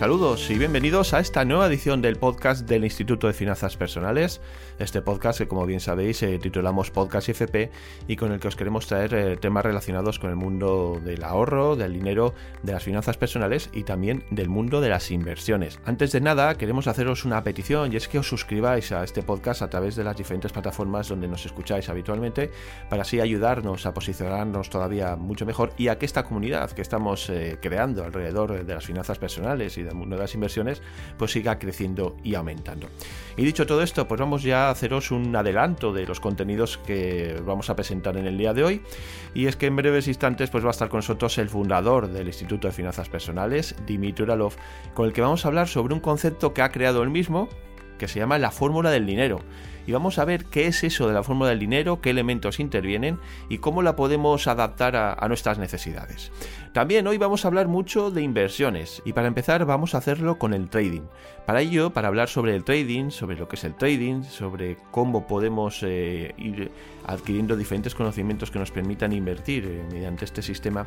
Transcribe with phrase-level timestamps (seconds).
[0.00, 4.40] Saludos y bienvenidos a esta nueva edición del podcast del Instituto de Finanzas Personales.
[4.78, 7.70] Este podcast que como bien sabéis eh, titulamos Podcast IFP
[8.08, 11.76] y con el que os queremos traer eh, temas relacionados con el mundo del ahorro,
[11.76, 12.32] del dinero,
[12.62, 15.78] de las finanzas personales y también del mundo de las inversiones.
[15.84, 19.60] Antes de nada queremos haceros una petición y es que os suscribáis a este podcast
[19.60, 22.50] a través de las diferentes plataformas donde nos escucháis habitualmente
[22.88, 27.28] para así ayudarnos a posicionarnos todavía mucho mejor y a que esta comunidad que estamos
[27.28, 30.82] eh, creando alrededor de las finanzas personales y de de las inversiones,
[31.18, 32.88] pues siga creciendo y aumentando.
[33.36, 37.40] Y dicho todo esto, pues vamos ya a haceros un adelanto de los contenidos que
[37.44, 38.82] vamos a presentar en el día de hoy.
[39.34, 42.26] Y es que en breves instantes pues va a estar con nosotros el fundador del
[42.26, 44.54] Instituto de Finanzas Personales, Dimitri Uralov,
[44.94, 47.48] con el que vamos a hablar sobre un concepto que ha creado él mismo,
[47.98, 49.40] que se llama la fórmula del dinero
[49.86, 53.18] y vamos a ver qué es eso de la fórmula del dinero, qué elementos intervienen
[53.48, 56.30] y cómo la podemos adaptar a, nuestras necesidades.
[56.72, 60.54] También hoy vamos a hablar mucho de inversiones y para empezar vamos a hacerlo con
[60.54, 61.02] el trading.
[61.44, 65.26] Para ello, para hablar sobre el trading, sobre lo que es el trading, sobre cómo
[65.26, 66.70] podemos eh, ir
[67.04, 70.86] adquiriendo diferentes conocimientos que nos permitan invertir eh, mediante este sistema,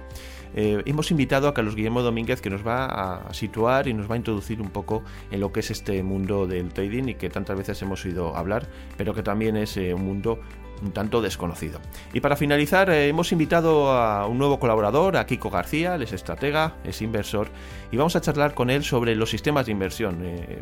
[0.56, 4.14] eh, hemos invitado a Carlos Guillermo Domínguez que nos va a situar y nos va
[4.14, 7.58] a introducir un poco en lo que es este mundo del trading y que tantas
[7.58, 10.40] veces hemos oído hablar, pero que también es un mundo
[10.84, 11.80] un tanto desconocido.
[12.14, 16.14] Y para finalizar, eh, hemos invitado a un nuevo colaborador, a Kiko García, él es
[16.14, 17.48] estratega, es inversor,
[17.92, 20.20] y vamos a charlar con él sobre los sistemas de inversión.
[20.24, 20.62] Eh,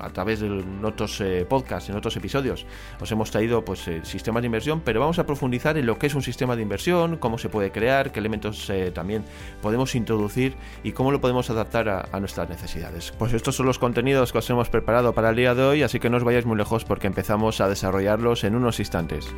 [0.00, 2.66] a través de otros eh, podcasts, en otros episodios,
[3.00, 6.14] os hemos traído pues, sistemas de inversión, pero vamos a profundizar en lo que es
[6.14, 9.24] un sistema de inversión, cómo se puede crear, qué elementos también
[9.60, 13.12] podemos introducir y cómo lo podemos adaptar a, a nuestras necesidades.
[13.18, 16.00] Pues estos son los contenidos que os hemos preparado para el día de hoy, así
[16.00, 19.32] que no os vayáis muy lejos porque empezamos a desarrollarlos en unos instantes.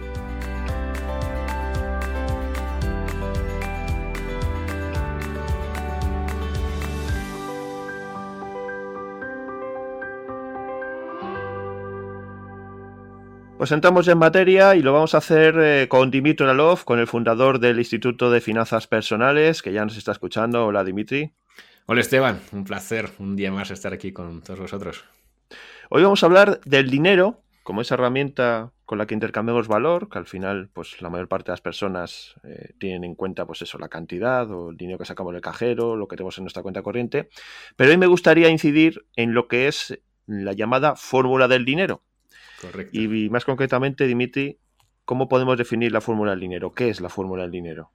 [13.65, 17.07] Pues entramos en materia y lo vamos a hacer eh, con Dimitri Oralov, con el
[17.07, 20.67] fundador del Instituto de Finanzas Personales, que ya nos está escuchando.
[20.67, 21.33] Hola, Dimitri.
[21.87, 22.43] Hola, Esteban.
[22.53, 25.07] Un placer un día más estar aquí con todos vosotros.
[25.89, 30.19] Hoy vamos a hablar del dinero como esa herramienta con la que intercambiamos valor, que
[30.19, 33.79] al final, pues la mayor parte de las personas eh, tienen en cuenta, pues eso,
[33.79, 36.83] la cantidad o el dinero que sacamos del cajero, lo que tenemos en nuestra cuenta
[36.83, 37.31] corriente.
[37.77, 42.03] Pero hoy me gustaría incidir en lo que es la llamada fórmula del dinero
[42.93, 44.59] y, más concretamente, Dimitri,
[45.05, 46.73] ¿cómo podemos definir la fórmula del dinero?
[46.73, 47.93] ¿Qué es la fórmula del dinero?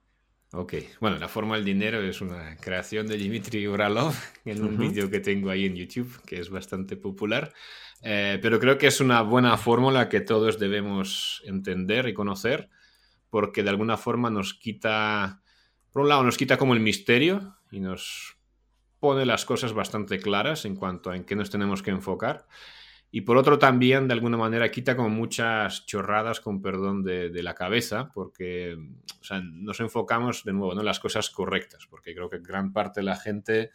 [0.52, 5.08] Ok, bueno, la fórmula del dinero es una creación de Dimitri Uralov en un vídeo
[5.08, 7.52] que tengo ahí en YouTube, que es bastante popular,
[8.02, 12.68] eh, pero creo que es una buena fórmula que todos debemos entender y conocer,
[13.30, 15.40] porque de alguna forma nos quita,
[15.92, 18.36] por un lado, nos quita como el misterio y nos
[18.98, 22.46] pone las cosas bastante claras en cuanto a en qué nos tenemos que enfocar.
[23.12, 27.54] Y por otro también, de alguna manera, quita como muchas chorradas, con perdón, de, la
[27.54, 28.78] cabeza, porque
[29.52, 33.16] nos enfocamos de nuevo en las cosas correctas, porque creo que gran parte de la
[33.16, 33.70] gente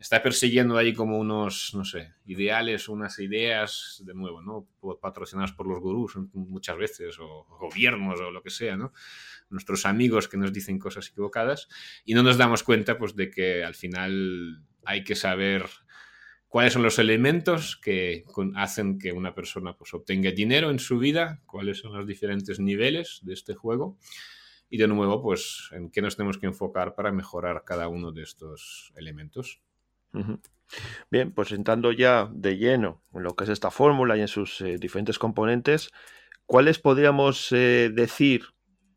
[0.00, 4.66] está persiguiendo ahí como unos, no sé, ideales, unas ideas, de nuevo, ¿no?
[5.00, 8.92] Patrocinadas por los gurús muchas veces, o gobiernos, o lo que sea, ¿no?
[9.48, 11.68] Nuestros amigos que nos dicen cosas equivocadas,
[12.04, 15.66] y no nos damos cuenta, pues, de que al final hay que saber
[16.52, 18.26] cuáles son los elementos que
[18.56, 23.20] hacen que una persona pues, obtenga dinero en su vida, cuáles son los diferentes niveles
[23.22, 23.96] de este juego
[24.68, 28.24] y de nuevo, pues en qué nos tenemos que enfocar para mejorar cada uno de
[28.24, 29.62] estos elementos.
[31.10, 34.60] Bien, pues entrando ya de lleno en lo que es esta fórmula y en sus
[34.60, 35.88] eh, diferentes componentes,
[36.44, 38.51] ¿cuáles podríamos eh, decir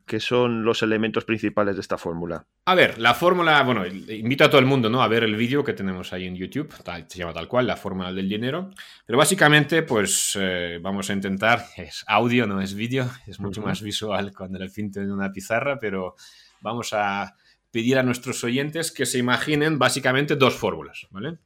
[0.05, 2.45] que son los elementos principales de esta fórmula?
[2.65, 5.01] A ver, la fórmula, bueno, invito a todo el mundo ¿no?
[5.01, 6.73] a ver el vídeo que tenemos ahí en YouTube,
[7.07, 8.71] se llama tal cual, la fórmula del dinero,
[9.05, 13.81] pero básicamente pues eh, vamos a intentar, es audio, no es vídeo, es mucho más
[13.81, 16.15] visual cuando lo pinto en una pizarra, pero
[16.61, 17.35] vamos a
[17.71, 21.39] pedir a nuestros oyentes que se imaginen básicamente dos fórmulas, ¿vale?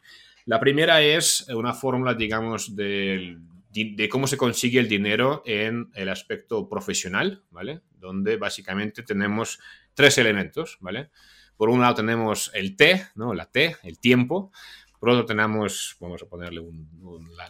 [0.46, 3.40] La primera es una fórmula, digamos, del
[3.84, 7.82] de cómo se consigue el dinero en el aspecto profesional, ¿vale?
[7.92, 9.60] Donde básicamente tenemos
[9.94, 11.10] tres elementos, ¿vale?
[11.56, 13.34] Por un lado tenemos el T, ¿no?
[13.34, 14.52] La T, el tiempo.
[15.00, 16.62] Por otro tenemos, vamos a ponerle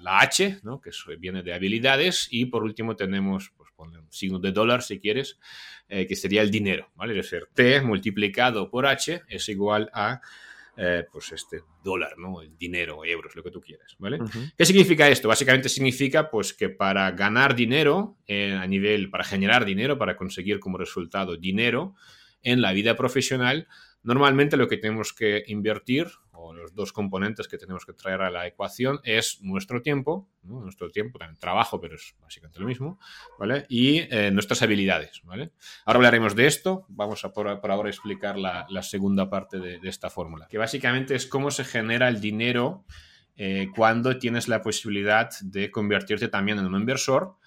[0.01, 0.81] la, H, ¿no?
[0.81, 2.27] Que viene de habilidades.
[2.31, 5.39] Y por último tenemos, pues ponle un signo de dólar si quieres,
[5.87, 7.19] eh, que sería el dinero, ¿vale?
[7.19, 10.21] Es decir, T multiplicado por H es igual a
[10.81, 12.41] eh, pues este dólar, ¿no?
[12.41, 14.17] El dinero, euros, lo que tú quieras, ¿vale?
[14.57, 15.27] ¿Qué significa esto?
[15.27, 20.61] Básicamente significa pues que para ganar dinero eh, a nivel, para generar dinero, para conseguir
[20.61, 21.95] como resultado dinero
[22.43, 23.67] en la vida profesional,
[24.03, 26.07] normalmente lo que tenemos que invertir,
[26.53, 31.19] los dos componentes que tenemos que traer a la ecuación es nuestro tiempo, nuestro tiempo,
[31.19, 32.99] también trabajo, pero es básicamente lo mismo,
[33.37, 33.65] ¿vale?
[33.69, 35.51] Y eh, nuestras habilidades, ¿vale?
[35.85, 40.47] Ahora hablaremos de esto, vamos a por, ahora explicar la, segunda parte de, esta fórmula,
[40.49, 42.85] que básicamente es cómo se genera el dinero
[43.35, 47.38] eh, cuando tienes la posibilidad de convertirte también en un inversor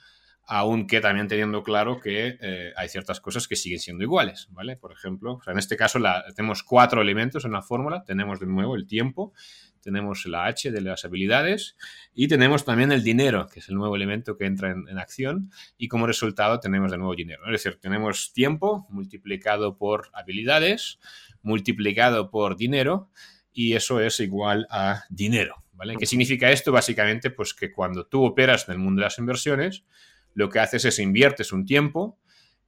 [0.46, 4.76] aunque también teniendo claro que eh, hay ciertas cosas que siguen siendo iguales, ¿vale?
[4.76, 6.00] Por ejemplo, en este caso
[6.34, 9.32] tenemos cuatro elementos en la fórmula, tenemos de nuevo el tiempo,
[9.80, 11.76] tenemos la H de las habilidades
[12.14, 15.88] y tenemos también el dinero, que es el nuevo elemento que entra en, acción y
[15.88, 17.44] como resultado tenemos de nuevo dinero.
[17.46, 20.98] Es decir, tenemos tiempo multiplicado por habilidades,
[21.42, 23.10] multiplicado por dinero
[23.52, 25.62] y eso es igual a dinero.
[25.98, 26.70] ¿Qué significa esto?
[26.70, 29.84] Básicamente, pues que cuando tú operas en el mundo de las inversiones,
[30.34, 32.18] lo que haces es inviertes un tiempo,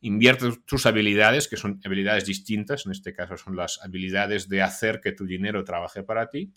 [0.00, 5.00] inviertes tus habilidades, que son habilidades distintas, en este caso son las habilidades de hacer
[5.00, 6.52] que tu dinero trabaje para ti,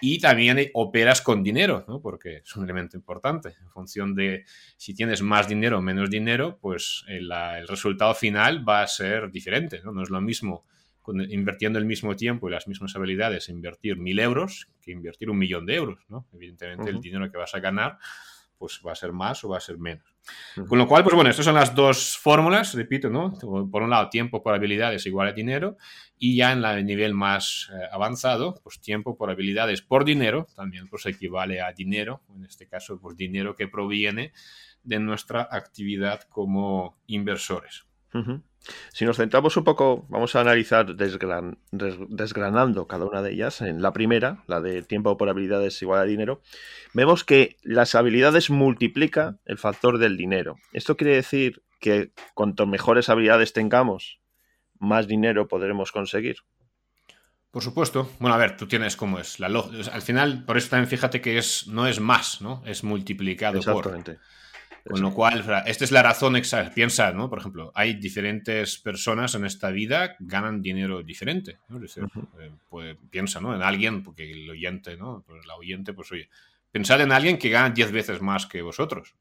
[0.00, 2.00] y también operas con dinero, ¿no?
[2.00, 3.56] porque es un elemento importante.
[3.60, 4.44] En función de
[4.76, 7.30] si tienes más dinero o menos dinero, pues el,
[7.66, 9.80] resultado final va a ser diferente.
[9.84, 10.64] No, no es lo mismo
[11.28, 15.66] invirtiendo el mismo tiempo y las mismas habilidades, invertir mil euros que invertir un millón
[15.66, 16.04] de euros.
[16.08, 16.26] ¿no?
[16.32, 17.98] Evidentemente, el dinero que vas a ganar
[18.60, 20.04] pues va a ser más o va a ser menos.
[20.68, 23.32] Con lo cual, pues bueno, estas son las dos fórmulas, repito, ¿no?
[23.32, 25.78] Por un lado, tiempo por habilidades igual a dinero,
[26.18, 30.88] y ya en el nivel más eh, avanzado, pues tiempo por habilidades por dinero, también
[30.88, 34.34] pues equivale a dinero, en este caso, pues dinero que proviene
[34.82, 37.86] de nuestra actividad como inversores.
[38.92, 43.60] Si nos centramos un poco, vamos a analizar desgranando cada una de ellas.
[43.60, 46.42] En la primera, la de tiempo por habilidades igual a dinero,
[46.92, 50.56] vemos que las habilidades multiplica el factor del dinero.
[50.72, 54.20] Esto quiere decir que cuanto mejores habilidades tengamos,
[54.78, 56.36] más dinero podremos conseguir.
[57.50, 58.10] Por supuesto.
[58.20, 59.40] Bueno, a ver, tú tienes cómo es.
[59.40, 62.62] La al final, por eso también fíjate que es, no es más, ¿no?
[62.64, 64.14] Es multiplicado Exactamente.
[64.14, 64.20] por.
[64.88, 66.74] Con lo cual, esta es la razón exacta.
[66.74, 67.28] Piensa, ¿no?
[67.28, 71.58] Por ejemplo, hay diferentes personas en esta vida que ganan dinero diferente.
[72.38, 73.54] Eh, pues, piensa, ¿no?
[73.54, 75.22] En alguien, porque el oyente, ¿no?
[75.26, 76.28] Pues la oyente, pues oye,
[76.70, 79.14] pensad en alguien que gana 10 veces más que vosotros.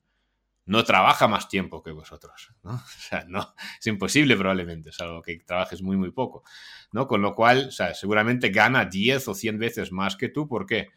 [0.65, 2.73] No trabaja más tiempo que vosotros, ¿no?
[2.75, 6.43] O sea, no, es imposible probablemente, salvo que trabajes muy, muy poco,
[6.91, 7.07] ¿no?
[7.07, 10.47] Con lo cual, o sea, seguramente gana 10 o 100 veces más que tú.
[10.47, 10.89] ¿Por qué?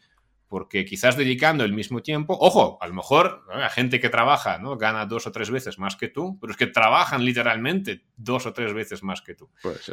[0.53, 4.77] Porque quizás dedicando el mismo tiempo, ojo, a lo mejor la gente que trabaja ¿no?
[4.77, 8.53] gana dos o tres veces más que tú, pero es que trabajan literalmente dos o
[8.53, 9.49] tres veces más que tú.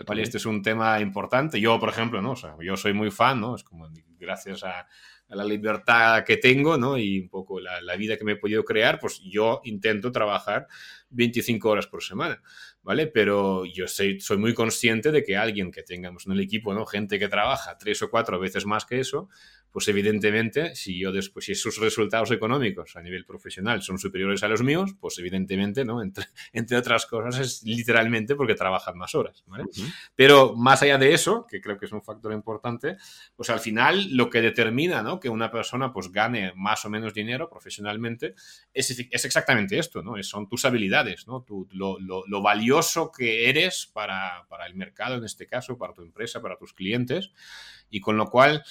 [0.06, 0.20] ¿vale?
[0.20, 1.58] Este es un tema importante.
[1.58, 2.34] Yo, por ejemplo, ¿no?
[2.60, 3.56] yo soy muy fan, ¿no?
[3.56, 4.86] es como gracias a,
[5.28, 6.98] la libertad que tengo ¿no?
[6.98, 10.66] y un poco la, la, vida que me he podido crear, pues yo intento trabajar
[11.08, 12.42] 25 horas por semana.
[12.82, 13.06] ¿vale?
[13.06, 16.86] Pero yo soy, soy muy consciente de que alguien que tengamos en el equipo, ¿no?
[16.86, 19.28] Gente que trabaja tres o cuatro veces más que eso,
[19.70, 24.48] pues evidentemente, si yo después, si sus resultados económicos a nivel profesional son superiores a
[24.48, 26.02] los míos, pues evidentemente, ¿no?
[26.02, 29.64] Entre, entre otras cosas, es literalmente porque trabajan más horas, ¿vale?
[30.14, 32.96] Pero más allá de eso, que creo que es un factor importante,
[33.36, 35.20] pues al final lo que determina, ¿no?
[35.20, 38.34] Que una persona pues gane más o menos dinero profesionalmente
[38.72, 40.20] es, es exactamente esto, ¿no?
[40.22, 41.42] son tus habilidades, ¿no?
[41.42, 46.02] Tu, lo, lo, lo valioso que eres para, el mercado, en este caso, para tu
[46.02, 47.30] empresa, para tus clientes.
[47.90, 48.64] Y con lo cual,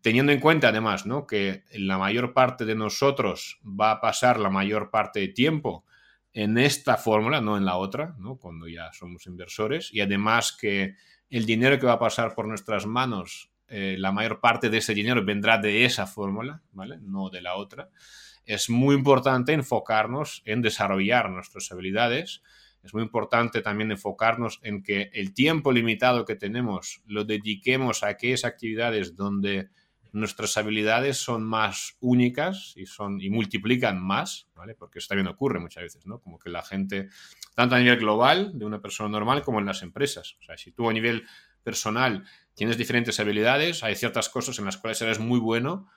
[0.00, 1.26] teniendo en cuenta además ¿no?
[1.26, 5.84] que la mayor parte de nosotros va a pasar la mayor parte de tiempo
[6.32, 8.36] en esta fórmula, no en la otra, ¿no?
[8.36, 10.94] cuando ya somos inversores, y además que
[11.28, 14.94] el dinero que va a pasar por nuestras manos, eh, la mayor parte de ese
[14.94, 16.98] dinero vendrá de esa fórmula, ¿vale?
[17.00, 17.88] No de la otra.
[18.44, 22.42] Es muy importante enfocarnos en desarrollar nuestras habilidades,
[22.82, 28.08] es muy importante también enfocarnos en que el tiempo limitado que tenemos lo dediquemos a
[28.08, 29.68] aquellas actividades donde
[30.12, 34.74] nuestras habilidades son más únicas y, son, y multiplican más, ¿vale?
[34.74, 36.20] Porque eso también ocurre muchas veces, ¿no?
[36.20, 37.08] Como que la gente,
[37.54, 40.36] tanto a nivel global de una persona normal como en las empresas.
[40.40, 41.26] O sea, si tú a nivel
[41.62, 45.88] personal tienes diferentes habilidades, hay ciertas cosas en las cuales eres muy bueno,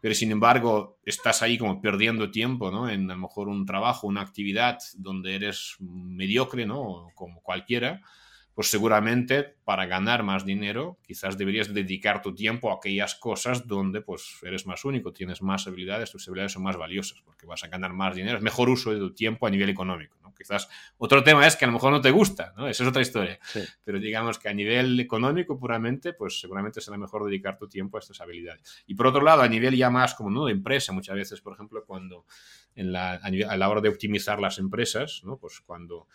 [0.00, 2.88] pero sin embargo estás ahí como perdiendo tiempo, ¿no?
[2.88, 7.10] En a lo mejor un trabajo, una actividad donde eres mediocre, ¿no?
[7.14, 8.02] Como cualquiera,
[8.56, 14.00] pues seguramente para ganar más dinero quizás deberías dedicar tu tiempo a aquellas cosas donde
[14.00, 17.68] pues eres más único, tienes más habilidades, tus habilidades son más valiosas porque vas a
[17.68, 20.16] ganar más dinero, es mejor uso de tu tiempo a nivel económico.
[20.22, 20.32] ¿no?
[20.34, 22.66] Quizás otro tema es que a lo mejor no te gusta, ¿no?
[22.66, 23.38] Esa es otra historia.
[23.84, 28.00] Pero digamos que a nivel económico puramente, pues seguramente será mejor dedicar tu tiempo a
[28.00, 28.84] estas habilidades.
[28.86, 30.46] Y por otro lado, a nivel ya más como ¿no?
[30.46, 32.24] de empresa, muchas veces, por ejemplo, cuando
[32.74, 35.36] en la, a, la hora de optimizar las empresas, ¿no?
[35.36, 36.08] pues cuando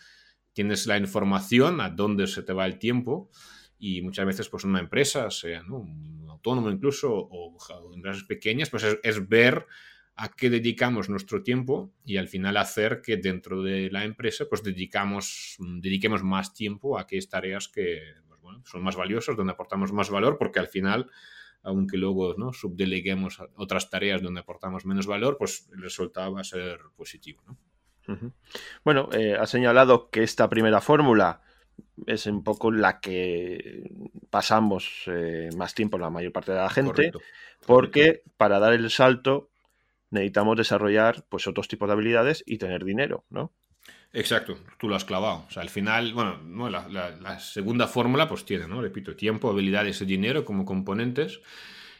[0.52, 3.30] tienes la información a dónde se te va el tiempo
[3.78, 7.56] y muchas veces pues una empresa, sea un autónomo incluso o,
[7.94, 9.66] empresas pequeñas, pues es, ver
[10.14, 14.62] a qué dedicamos nuestro tiempo y al final hacer que dentro de la empresa pues
[14.62, 19.92] dedicamos, dediquemos más tiempo a aquellas tareas que pues, bueno, son más valiosas, donde aportamos
[19.92, 21.10] más valor, porque al final
[21.62, 22.52] aunque luego ¿no?
[22.52, 27.42] subdeleguemos otras tareas donde aportamos menos valor, pues el resultado va a ser positivo.
[28.84, 31.40] Bueno, eh, ha señalado que esta primera fórmula
[32.06, 33.90] es un poco la que
[34.30, 37.12] pasamos eh, más tiempo la mayor parte de la gente,
[37.66, 39.50] porque para dar el salto
[40.10, 43.52] necesitamos desarrollar pues otros tipos de habilidades y tener dinero, ¿no?
[44.12, 45.46] Exacto, tú lo has clavado.
[45.48, 48.82] O sea, al final, bueno, la, segunda fórmula pues tiene, ¿no?
[48.82, 51.40] Repito, tiempo, habilidades y dinero como componentes.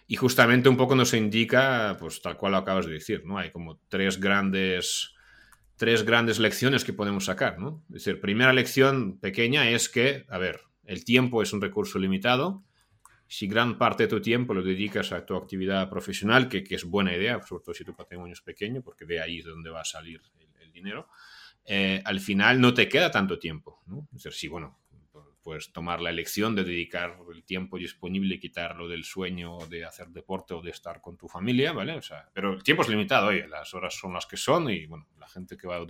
[0.06, 3.38] Y justamente un poco nos indica, pues tal cual lo acabas de decir, ¿no?
[3.38, 5.14] Hay como tres grandes
[5.82, 7.82] tres grandes lecciones que podemos sacar, ¿no?
[7.88, 12.62] Es decir, primera lección pequeña es que, a ver, el tiempo es un recurso limitado.
[13.26, 17.16] Si gran parte de tu tiempo lo dedicas a tu actividad profesional, que, es buena
[17.16, 19.84] idea, sobre todo si tu patrimonio es pequeño, porque de ahí es donde va a
[19.84, 20.20] salir
[20.60, 21.08] el, dinero,
[21.64, 24.06] eh, al final no te queda tanto tiempo, ¿no?
[24.14, 24.78] Es decir, sí, bueno,
[25.42, 30.08] pues tomar la elección de dedicar el tiempo disponible y quitarlo del sueño de hacer
[30.08, 31.96] deporte o de estar con tu familia, ¿vale?
[31.96, 34.86] O sea, pero el tiempo es limitado, oye, las horas son las que son y,
[34.86, 35.84] bueno, la gente que va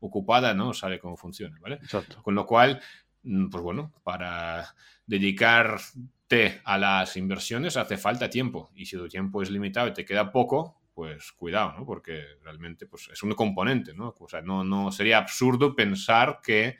[0.00, 0.72] ocupada, ¿no?
[0.72, 1.76] Sabe cómo funciona, ¿vale?
[1.76, 2.22] Exacto.
[2.22, 2.80] Con lo cual,
[3.24, 4.74] mm, pues bueno, para
[5.04, 10.04] dedicarte a las inversiones hace falta tiempo y si tu tiempo es limitado y te
[10.04, 11.84] queda poco, pues cuidado, ¿no?
[11.84, 14.14] Porque realmente pues, es un componente, ¿no?
[14.18, 16.78] O sea, no, no sería absurdo pensar que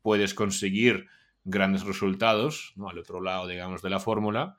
[0.00, 1.06] puedes conseguir
[1.44, 2.88] grandes resultados, ¿no?
[2.88, 4.56] Al otro lado, digamos, de la fórmula,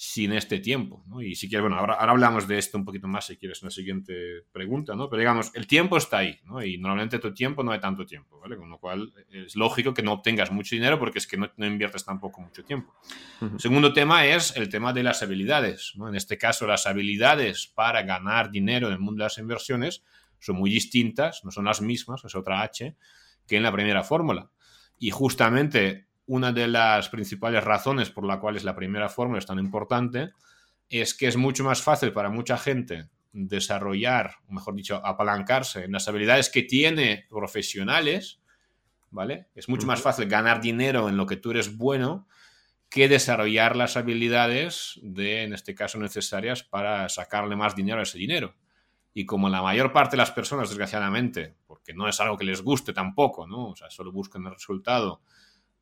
[0.00, 1.20] sin este tiempo, ¿no?
[1.22, 3.66] Y si quieres, bueno, ahora, ahora, hablamos de esto un poquito más si quieres en
[3.66, 5.10] la siguiente pregunta, ¿no?
[5.10, 6.62] Pero digamos, el tiempo está ahí, ¿no?
[6.62, 8.56] Y normalmente tu tiempo no hay tanto tiempo, ¿vale?
[8.56, 12.04] Con lo cual es lógico que no obtengas mucho dinero porque es que no, inviertes
[12.04, 12.94] tampoco mucho tiempo.
[13.58, 16.08] Segundo tema es el tema de las habilidades, ¿no?
[16.08, 20.04] En este caso, las habilidades para ganar dinero en el mundo de las inversiones
[20.38, 22.96] son muy distintas, no son las mismas, es otra H,
[23.48, 24.48] que en la primera fórmula.
[24.96, 29.58] Y justamente una de las principales razones por la cuales la primera fórmula es tan
[29.58, 30.32] importante
[30.88, 35.92] es que es mucho más fácil para mucha gente desarrollar, o mejor dicho, apalancarse en
[35.92, 38.40] las habilidades que tiene profesionales,
[39.10, 39.48] ¿vale?
[39.54, 42.26] Es mucho más fácil ganar dinero en lo que tú eres bueno
[42.90, 48.18] que desarrollar las habilidades de, en este caso, necesarias para sacarle más dinero a ese
[48.18, 48.54] dinero.
[49.14, 52.62] Y como la mayor parte de las personas, desgraciadamente, porque no es algo que les
[52.62, 53.70] guste tampoco, ¿no?
[53.70, 55.22] O sea, solo buscan el resultado,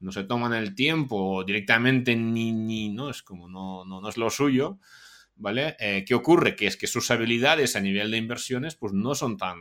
[0.00, 4.16] no se toman el tiempo directamente ni, ni no es como no, no, no es
[4.16, 4.78] lo suyo,
[5.36, 5.76] ¿vale?
[5.78, 6.56] Eh, ¿Qué ocurre?
[6.56, 9.58] Que es que sus habilidades a nivel de inversiones pues no son tan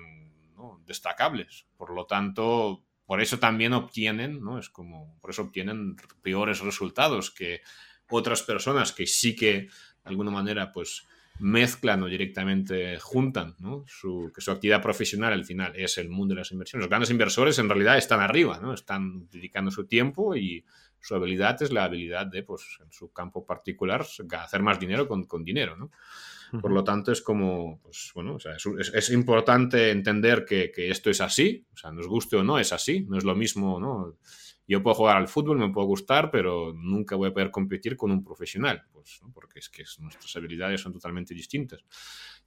[0.86, 1.66] destacables.
[1.78, 4.60] Por lo tanto, por eso también obtienen, ¿no?
[4.60, 7.62] Es como, por eso obtienen peores resultados que
[8.10, 9.70] otras personas que sí que de
[10.04, 11.08] alguna manera pues
[11.40, 13.56] mezclan o directamente juntan,
[13.88, 16.84] Su, que su actividad profesional al final es el mundo de las inversiones.
[16.84, 18.74] Los grandes inversores en realidad están arriba, ¿no?
[18.74, 20.66] Están dedicando su tiempo y
[21.00, 24.06] su habilidad es la habilidad de, pues, en su campo particular,
[24.40, 25.92] hacer más dinero con, dinero, ¿no?
[26.62, 31.66] Por lo tanto, es como, pues, bueno, es, importante entender que, que, esto es así,
[31.74, 34.16] o sea, nos guste o no, es así, no es lo mismo, ¿no?
[34.68, 38.12] Yo puedo jugar al fútbol, me puedo gustar, pero nunca voy a poder competir con
[38.12, 41.84] un profesional, pues, porque es que nuestras habilidades son totalmente distintas.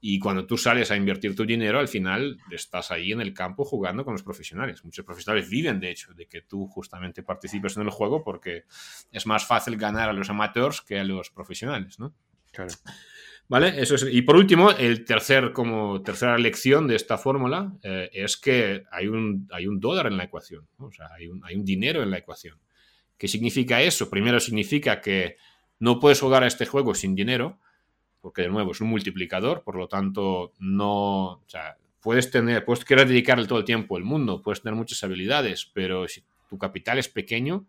[0.01, 3.65] Y cuando tú sales a invertir tu dinero, al final estás ahí en el campo
[3.65, 4.85] jugando con los profesionales.
[4.85, 8.65] Muchos profesionales viven, de hecho, de que tú justamente participes en el juego porque
[9.11, 12.15] es más fácil ganar a los amateurs que a los profesionales, ¿no?
[12.53, 12.73] Claro.
[13.49, 13.81] ¿Vale?
[13.81, 14.07] Eso es.
[14.11, 19.09] Y por último, el tercer, como tercera lección de esta fórmula eh, es que hay
[19.09, 20.69] un, hay un dólar en la ecuación,
[21.17, 22.59] hay un, hay un dinero en la ecuación.
[23.17, 24.11] ¿Qué significa eso?
[24.11, 25.37] Primero significa que
[25.81, 27.59] no puedes jugar a este juego sin dinero,
[28.21, 31.43] porque de nuevo es un multiplicador, por lo tanto, no.
[32.03, 36.07] Puedes tener, puedes querer dedicarle todo el tiempo al mundo, puedes tener muchas habilidades, pero
[36.07, 37.67] si tu capital es pequeño,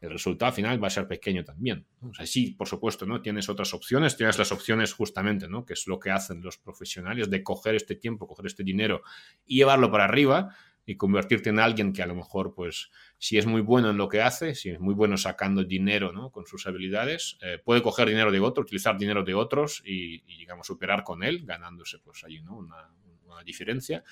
[0.00, 1.86] el resultado final va a ser pequeño también.
[2.02, 3.20] O sea, sí, por supuesto, ¿no?
[3.20, 5.64] Tienes otras opciones, tienes las opciones justamente, ¿no?
[5.64, 9.02] Que es lo que hacen los profesionales de coger este tiempo, coger este dinero
[9.46, 10.54] y llevarlo para arriba
[10.88, 14.08] y convertirte en alguien que a lo mejor, pues, si es muy bueno en lo
[14.08, 16.30] que hace, si es muy bueno sacando dinero, ¿no?
[16.30, 20.66] Con sus habilidades, eh, puede coger dinero de otro, utilizar dinero de otros y, digamos,
[20.66, 22.38] superar con él, ganándose, pues, ahí.
[22.38, 22.90] Una,
[23.44, 24.02] diferencia,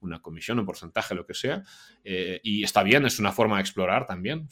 [0.00, 1.64] una comisión, un porcentaje, lo que sea.
[2.04, 4.46] Eh, y está bien, es una forma de explorar también.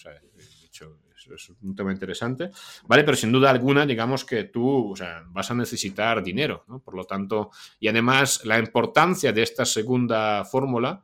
[0.82, 2.50] Es, un tema interesante,
[2.86, 3.04] ¿vale?
[3.04, 4.94] Pero sin duda alguna, digamos que tú
[5.28, 6.64] vas a necesitar dinero.
[6.84, 7.50] Por lo tanto,
[7.80, 11.02] y además la importancia de esta segunda fórmula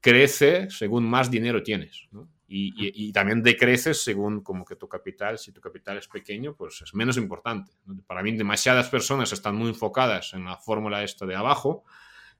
[0.00, 2.08] crece según más dinero tienes,
[2.54, 6.94] y, también decreces según como que tu capital, si tu capital es pequeño, pues es
[6.94, 7.72] menos importante.
[8.06, 11.84] Para mí demasiadas personas están muy enfocadas en la fórmula esta de abajo,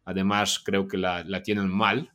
[0.04, 2.12] además creo que la tienen mal,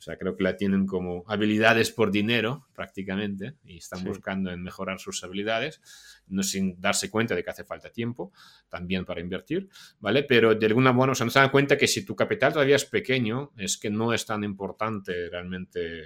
[0.00, 4.62] o sea, creo que la tienen como habilidades por dinero prácticamente y están buscando en
[4.62, 5.82] mejorar sus habilidades,
[6.28, 8.32] no sin darse cuenta de que hace falta tiempo
[8.70, 10.22] también para invertir, ¿vale?
[10.22, 12.76] Pero de alguna manera, o sea, no se dan cuenta que si tu capital todavía
[12.76, 16.00] es pequeño, es que no es tan importante realmente,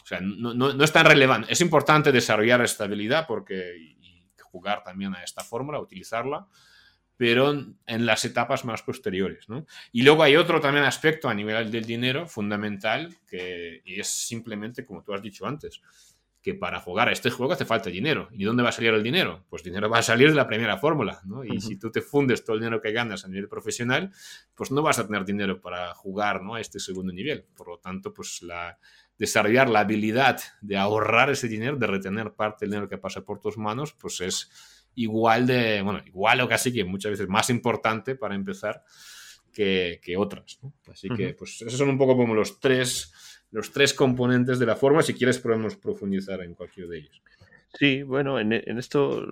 [0.00, 1.52] o sea, no, no, no es tan relevante.
[1.52, 6.46] Es importante desarrollar esta habilidad porque, y jugar también a esta fórmula, utilizarla,
[7.20, 7.50] pero
[7.86, 9.46] en las etapas más posteriores.
[9.50, 9.66] ¿no?
[9.92, 15.02] Y luego hay otro también aspecto a nivel del dinero fundamental, que es simplemente, como
[15.02, 15.82] tú has dicho antes,
[16.40, 18.30] que para jugar a este juego hace falta dinero.
[18.32, 19.44] ¿Y dónde va a salir el dinero?
[19.50, 21.44] Pues dinero va a salir de la primera fórmula, ¿no?
[21.44, 24.10] Y si tú te fundes todo el dinero que ganas a nivel profesional,
[24.54, 26.54] pues no vas a tener dinero para jugar, ¿no?
[26.54, 27.44] A este segundo nivel.
[27.54, 28.78] Por lo tanto, pues la,
[29.18, 33.42] desarrollar la habilidad de ahorrar ese dinero, de retener parte del dinero que pasa por
[33.42, 38.14] tus manos, pues es igual de, bueno, igual o casi que muchas veces más importante
[38.14, 38.82] para empezar
[39.52, 40.58] que, otras.
[40.90, 43.12] Así que, pues, esos son un poco como los tres,
[43.50, 45.02] los tres componentes de la forma.
[45.02, 47.22] Si quieres, podemos profundizar en cualquiera de ellos.
[47.78, 49.26] Sí, bueno, en, esto,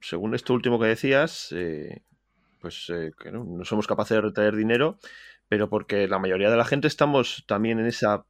[0.00, 2.02] según esto último que decías, eh,
[2.60, 4.98] pues eh, que no, somos capaces de retener dinero,
[5.48, 8.24] pero porque la mayoría de la gente estamos también en esa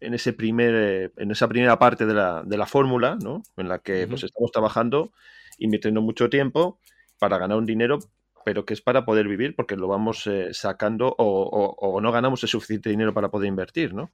[0.00, 3.42] en ese primer eh, en esa primera parte de la, de la fórmula, ¿no?
[3.56, 5.12] En la que pues estamos trabajando
[5.58, 6.80] invirtiendo mucho tiempo
[7.18, 7.98] para ganar un dinero,
[8.44, 12.48] pero que es para poder vivir porque lo vamos eh, sacando o, no ganamos el
[12.48, 14.10] suficiente dinero para poder invertir, ¿no?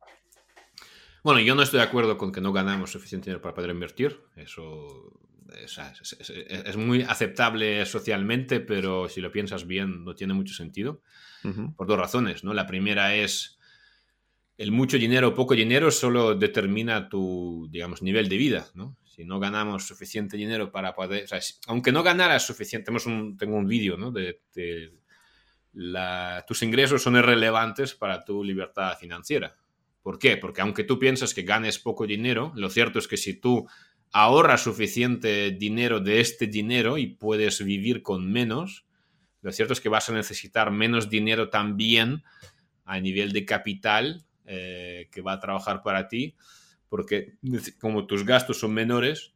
[1.22, 4.20] Bueno, yo no estoy de acuerdo con que no ganamos suficiente dinero para poder invertir.
[4.36, 5.12] Eso
[5.54, 11.00] es, muy aceptable socialmente, pero si lo piensas bien, no tiene mucho sentido.
[11.76, 12.54] Por dos razones, ¿no?
[12.54, 13.55] La primera es
[14.58, 18.96] el mucho dinero o poco dinero solo determina tu, digamos, nivel de vida, ¿no?
[19.16, 22.92] si no ganamos suficiente dinero para poder, o sea, aunque no ganaras suficiente,
[23.38, 24.12] tengo un vídeo, ¿no?
[24.12, 24.42] De,
[26.46, 29.56] tus ingresos son irrelevantes para tu libertad financiera.
[30.02, 30.36] ¿Por qué?
[30.36, 33.66] Porque aunque tú piensas que ganes poco dinero, lo cierto es que si tú
[34.12, 38.84] ahorras suficiente dinero de este dinero y puedes vivir con menos,
[39.40, 42.22] lo cierto es que vas a necesitar menos dinero también
[42.84, 46.34] a nivel de capital eh, que va a trabajar para ti
[46.88, 47.34] porque
[47.80, 49.32] como tus gastos son menores,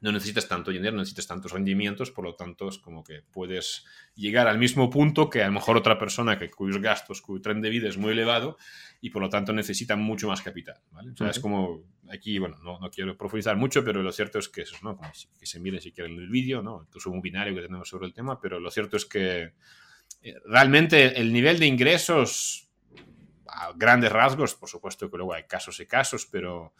[0.00, 3.86] no necesitas tanto dinero, no necesitas tantos rendimientos, por lo tanto es como que puedes
[4.14, 7.62] llegar al mismo punto que a lo mejor otra persona que, cuyos gastos, cuyo tren
[7.62, 8.58] de vida es muy elevado
[9.00, 10.76] y por lo tanto necesita mucho más capital.
[10.90, 11.12] ¿vale?
[11.12, 14.48] O sea, es como aquí, bueno, no, no, quiero profundizar mucho, pero lo cierto es
[14.50, 15.00] que eso, ¿no?
[15.38, 16.86] que se miren si quieren el vídeo, ¿no?
[16.94, 19.54] Es un binario que tenemos sobre el tema, pero lo cierto es que
[20.20, 22.63] eh, realmente el nivel de ingresos
[23.54, 26.74] a grandes rasgos, por supuesto que luego hay casos y casos, pero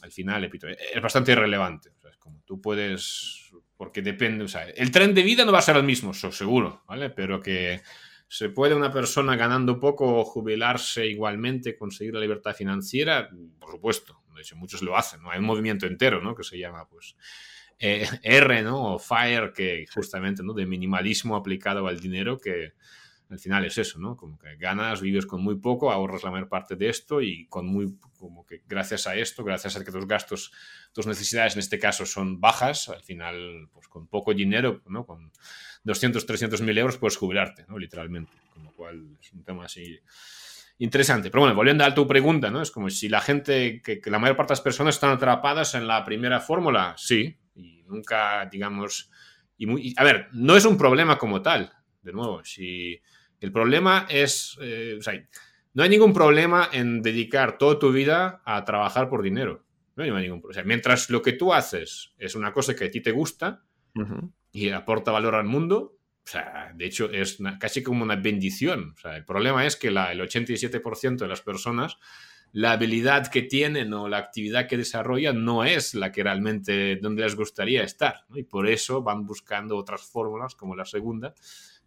[0.00, 1.90] al final, es bastante irrelevante.
[2.10, 5.62] es como tú puedes, porque depende, o sea, el tren de vida no va a
[5.62, 7.10] ser el mismo, seguro, ¿vale?
[7.10, 7.82] Pero que
[8.28, 14.22] se puede una persona ganando poco jubilarse igualmente, conseguir la libertad financiera, por supuesto.
[14.34, 15.30] De hecho, muchos lo hacen, ¿no?
[15.30, 16.34] Hay un movimiento entero, ¿no?
[16.34, 17.14] Que se llama, pues,
[17.78, 18.94] eh, R, ¿no?
[18.94, 20.54] O FIRE, que justamente, ¿no?
[20.54, 22.72] De minimalismo aplicado al dinero, que
[23.32, 24.14] al final es eso, ¿no?
[24.14, 27.66] Como que ganas, vives con muy poco, ahorras la mayor parte de esto y con
[27.66, 30.52] muy, como que gracias a esto, gracias a que tus gastos,
[30.92, 35.06] tus necesidades en este caso son bajas, al final, pues con poco dinero, ¿no?
[35.06, 35.32] Con
[35.84, 37.78] 200, 300 mil euros puedes jubilarte, ¿no?
[37.78, 38.32] Literalmente.
[38.52, 39.98] Con lo cual es un tema así
[40.76, 41.30] interesante.
[41.30, 42.60] Pero bueno, volviendo a tu pregunta, ¿no?
[42.60, 45.86] Es como si la gente, que, la mayor parte de las personas están atrapadas en
[45.86, 49.10] la primera fórmula, sí, y nunca, digamos,
[49.56, 53.00] y a ver, no es un problema como tal, de nuevo, si
[53.42, 55.14] el problema es, eh, o sea,
[55.74, 59.64] no hay ningún problema en dedicar toda tu vida a trabajar por dinero.
[59.96, 60.50] No hay ningún problema.
[60.50, 63.64] O sea, mientras lo que tú haces es una cosa que a ti te gusta
[64.52, 68.94] y aporta valor al mundo, o sea, de hecho es casi como una bendición.
[68.96, 71.98] O sea, el problema es que la, el 87% de las personas,
[72.52, 77.22] la habilidad que tienen o la actividad que desarrollan no es la que realmente donde
[77.22, 78.24] les gustaría estar.
[78.34, 81.34] Y por eso van buscando otras fórmulas como la segunda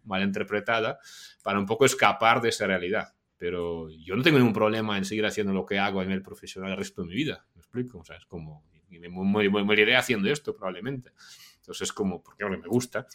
[0.06, 0.98] mal interpretada,
[1.42, 3.14] para un poco escapar de esa realidad.
[3.36, 6.70] Pero yo no tengo ningún problema en seguir haciendo lo que hago a nivel profesional
[6.70, 7.46] el resto de mi vida.
[7.54, 7.98] ¿Me explico?
[7.98, 11.12] O sea, es como, me moriré haciendo esto probablemente.
[11.56, 13.06] Entonces es como, porque ahora me gusta.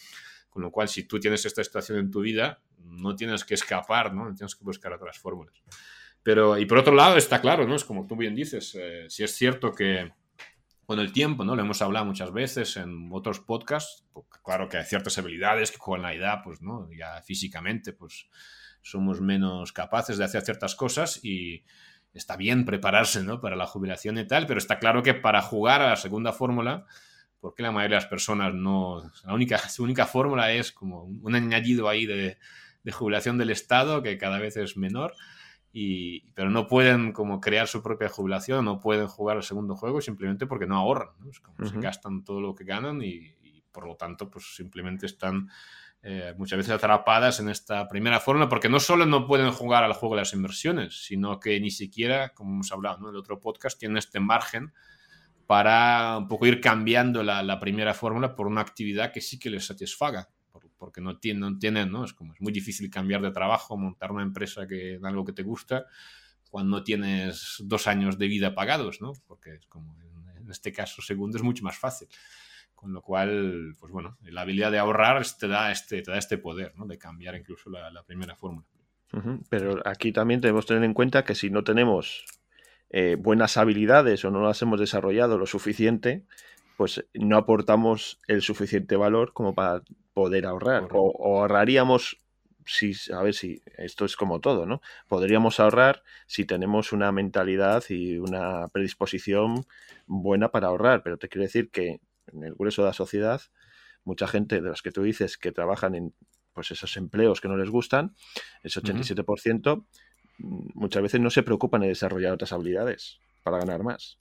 [0.50, 4.14] Con lo cual, si tú tienes esta situación en tu vida, no tienes que escapar,
[4.14, 4.34] ¿no?
[4.36, 5.56] Tienes que buscar otras fórmulas.
[6.22, 7.76] Pero, y por otro lado, está claro, ¿no?
[7.76, 10.12] Es como tú bien dices, eh, si es cierto que
[10.86, 11.56] con el tiempo, ¿no?
[11.56, 14.06] Lo hemos hablado muchas veces en otros podcasts.
[14.44, 16.90] Claro que hay ciertas habilidades que con la edad, pues, ¿no?
[16.92, 18.28] Ya físicamente, pues,
[18.82, 21.64] somos menos capaces de hacer ciertas cosas y,
[22.14, 23.40] está bien prepararse ¿no?
[23.40, 26.86] para la jubilación y tal, pero está claro que para jugar a la segunda fórmula,
[27.40, 29.02] porque la mayoría de las personas no...
[29.26, 32.38] La única, su única fórmula es como un añadido ahí de
[32.92, 35.14] jubilación del Estado que cada vez es menor.
[35.74, 40.02] Y, pero no pueden como crear su propia jubilación, no pueden jugar el segundo juego
[40.02, 43.34] simplemente porque no ahorran, Es como se gastan todo lo que ganan y,
[43.72, 45.50] por lo tanto pues simplemente están
[46.04, 49.94] eh, muchas veces atrapadas en esta primera fórmula porque no solo no pueden jugar al
[49.94, 53.80] juego de las inversiones, sino que ni siquiera, como hemos hablado en el otro podcast,
[53.80, 54.74] tienen este margen
[55.48, 59.50] para un poco ir cambiando la, la primera fórmula por una actividad que sí que
[59.50, 60.28] les satisfaga
[60.82, 62.04] porque no tienen, no tienen, ¿no?
[62.04, 65.44] Es como es muy difícil cambiar de trabajo, montar una empresa que algo que te
[65.44, 65.86] gusta
[66.50, 69.14] cuando tienes dos años de vida pagados, ¿no?
[69.28, 69.96] Porque es como
[70.36, 72.08] en este caso segundo es mucho más fácil.
[72.74, 76.40] Con lo cual, pues bueno, la habilidad de ahorrar te da este, te da este
[76.40, 76.88] poder, ¿no?
[76.88, 78.66] De cambiar incluso la, primera fórmula.
[79.50, 82.26] Pero aquí también tenemos que tener en cuenta que si no tenemos
[82.90, 86.26] eh, buenas habilidades o no las hemos desarrollado lo suficiente,
[86.76, 89.84] pues no aportamos el suficiente valor como para
[90.14, 90.88] poder ahorrar.
[90.92, 92.18] O, ahorraríamos,
[92.66, 94.82] si, a ver si esto es como todo, ¿no?
[95.08, 99.66] Podríamos ahorrar si tenemos una mentalidad y una predisposición
[100.06, 103.42] buena para ahorrar, pero te quiero decir que en el grueso de la sociedad,
[104.04, 106.14] mucha gente de las que tú dices que trabajan en
[106.54, 108.14] pues esos empleos que no les gustan,
[108.64, 109.86] ese 87%,
[110.38, 114.20] muchas veces no se preocupan en desarrollar otras habilidades para ganar más.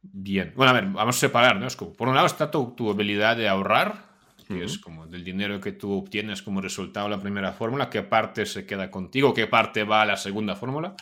[0.00, 0.52] Bien.
[0.54, 1.66] Bueno, a ver, vamos a separar, ¿no?
[1.66, 4.07] Es como, por un lado está tu, tu habilidad de ahorrar,
[4.48, 8.02] que es como del dinero que tú obtienes como resultado de la primera fórmula, qué
[8.02, 10.96] parte se queda contigo, qué parte va a la segunda fórmula.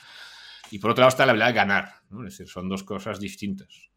[0.71, 2.27] Y por otro lado está la habilidad de ganar, ¿no?
[2.27, 3.91] Es decir, son dos cosas distintas.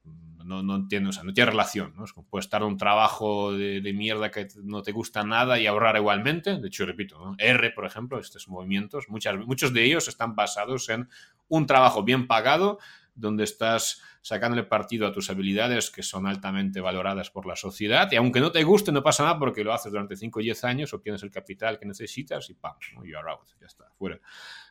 [0.46, 2.06] No, no, entiendo, o sea, no tiene relación, ¿no?
[2.06, 5.60] Es como puedes estar en un trabajo de, de, mierda que no te gusta nada
[5.60, 6.60] y ahorrar igualmente.
[6.60, 7.36] De hecho, repito, ¿no?
[7.38, 11.10] R, por ejemplo, estos movimientos, muchas, muchos de ellos están basados en
[11.48, 12.80] un trabajo bien pagado
[13.20, 18.16] donde estás sacándole partido a tus habilidades que son altamente valoradas por la sociedad y
[18.16, 20.94] aunque no te guste no pasa nada porque lo haces durante 5 o 10 años,
[20.94, 22.76] obtienes el capital que necesitas y ¡pam!
[23.04, 24.20] You're out, ya está, fuera.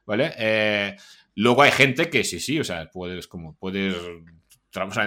[0.05, 0.35] ¿Vale?
[0.39, 0.97] Eh,
[1.35, 3.97] luego hay gente que sí, sí, o sea, puedes como, puedes...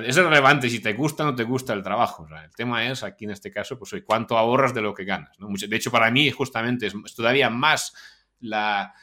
[0.05, 2.27] Es relevante si te gusta o no te gusta el trabajo.
[2.27, 5.39] El tema es, aquí en este caso, pues cuánto ahorras de lo que ganas.
[5.39, 5.47] ¿no?
[5.47, 7.93] De hecho, para mí, justamente, es todavía más
[8.39, 8.93] la,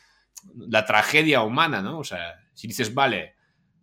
[0.56, 2.00] la tragedia humana, ¿no?
[2.00, 3.36] O sea, si dices, vale,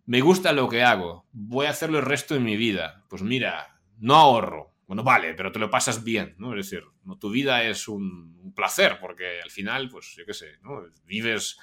[0.06, 3.04] me gusta lo que hago, voy a hacerlo el resto de mi vida.
[3.08, 4.72] Pues mira, no ahorro.
[4.86, 6.56] Bueno, vale, pero te lo pasas bien, ¿no?
[6.56, 6.84] Es decir,
[7.18, 10.84] tu vida es un, placer, porque al final, pues yo qué sé, ¿no?
[11.04, 11.58] Vives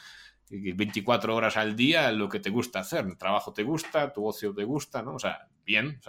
[0.50, 4.54] 24 horas al día lo que te gusta hacer, el trabajo te gusta, tu ocio
[4.54, 5.16] te gusta, ¿no?
[5.16, 6.00] O sea, bien,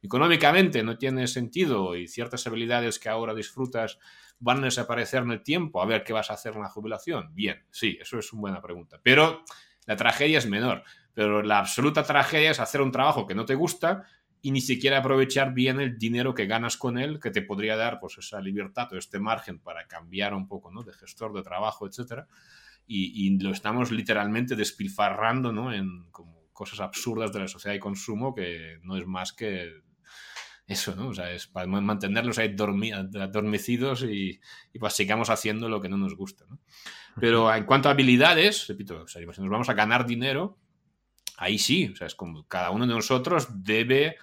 [0.00, 3.98] económicamente no tiene sentido y ciertas habilidades que ahora disfrutas
[4.38, 7.34] van a desaparecer en el tiempo, a ver qué vas a hacer en la jubilación.
[7.34, 9.44] Bien, sí, eso es una buena pregunta, pero
[9.86, 10.84] la tragedia es menor.
[11.20, 14.04] Pero la absoluta tragedia es hacer un trabajo que no te gusta
[14.40, 18.00] y ni siquiera aprovechar bien el dinero que ganas con él, que te podría dar
[18.00, 20.82] pues esa libertad o este margen para cambiar un poco ¿no?
[20.82, 22.22] de gestor de trabajo, etc.
[22.86, 25.74] Y, lo estamos literalmente despilfarrando ¿no?
[25.74, 29.74] en como cosas absurdas de la sociedad de consumo que no es más que
[30.66, 31.08] eso, ¿no?
[31.08, 32.56] O sea, es para mantenerlos ahí
[33.20, 34.40] adormecidos y,
[34.72, 36.60] y pues sigamos haciendo lo que no nos gusta, ¿no?
[37.20, 40.56] Pero en cuanto a habilidades, repito, o sea, si nos vamos a ganar dinero,
[41.40, 44.18] ahí sí, o sea, es como cada uno de nosotros debe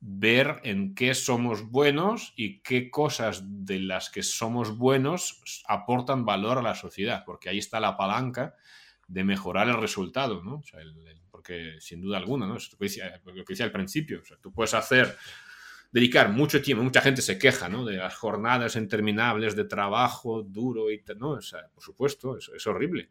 [0.00, 6.56] ver en qué somos buenos y qué cosas de las que somos buenos aportan valor
[6.58, 8.54] a la sociedad, porque ahí está la palanca
[9.06, 10.56] de mejorar el resultado, ¿no?
[10.56, 10.80] O sea,
[11.30, 12.56] porque sin duda alguna, ¿no?
[12.56, 15.18] Es lo que decía, lo al principio, o sea, tú puedes hacer,
[15.92, 17.84] dedicar mucho tiempo, mucha gente se queja, ¿no?
[17.84, 21.32] De las jornadas interminables de trabajo duro y, ¿no?
[21.32, 23.10] O sea, por supuesto, es horrible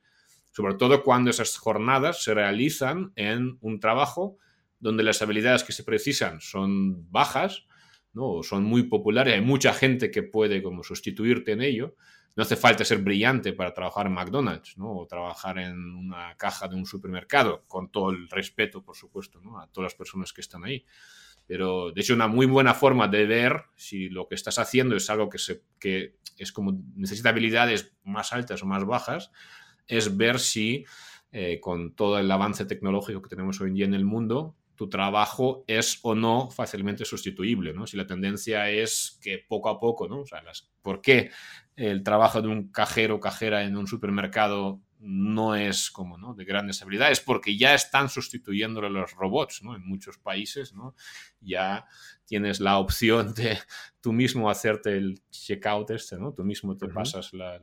[0.54, 4.38] sobre todo cuando esas jornadas se realizan en un trabajo
[4.80, 7.66] donde las habilidades que se precisan son bajas,
[8.14, 8.30] ¿no?
[8.30, 11.96] O son muy populares, hay mucha gente que puede como sustituirte en ello.
[12.36, 14.96] No hace falta ser brillante para trabajar en McDonald's, ¿no?
[14.96, 19.40] O trabajar en una caja de un supermercado, con todo el respeto, por supuesto.
[19.60, 20.86] A todas las personas que están ahí.
[21.48, 25.10] Pero, de hecho, una muy buena forma de ver si lo que estás haciendo es
[25.10, 29.32] algo que, se, que es como necesita habilidades más altas o más bajas,
[29.88, 30.86] es ver si
[31.32, 34.90] eh, con todo el avance tecnológico que tenemos hoy en día en el mundo, tu
[34.90, 37.88] trabajo es o no fácilmente sustituible, ¿no?
[37.88, 40.22] Si la tendencia es que poco a poco, ¿no?
[40.22, 40.44] O sea,
[40.82, 41.32] ¿por qué
[41.76, 46.34] el trabajo de un cajero o cajera en un supermercado no es como ¿no?
[46.34, 49.76] de grandes habilidades, porque ya están sustituyéndolo los robots, ¿no?
[49.76, 50.96] En muchos países, ¿no?
[51.42, 51.86] Ya
[52.26, 53.60] tienes la opción de
[54.00, 56.34] tú mismo hacerte el checkout este, ¿no?
[56.34, 57.60] Tú mismo te pasas la,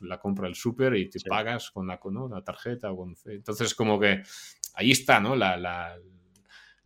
[0.00, 2.28] la, compra del súper y te pagas con la, ¿no?
[2.28, 2.92] la tarjeta.
[2.92, 3.16] O con...
[3.24, 4.22] Entonces, como que
[4.74, 5.34] ahí está, ¿no?
[5.34, 5.96] La,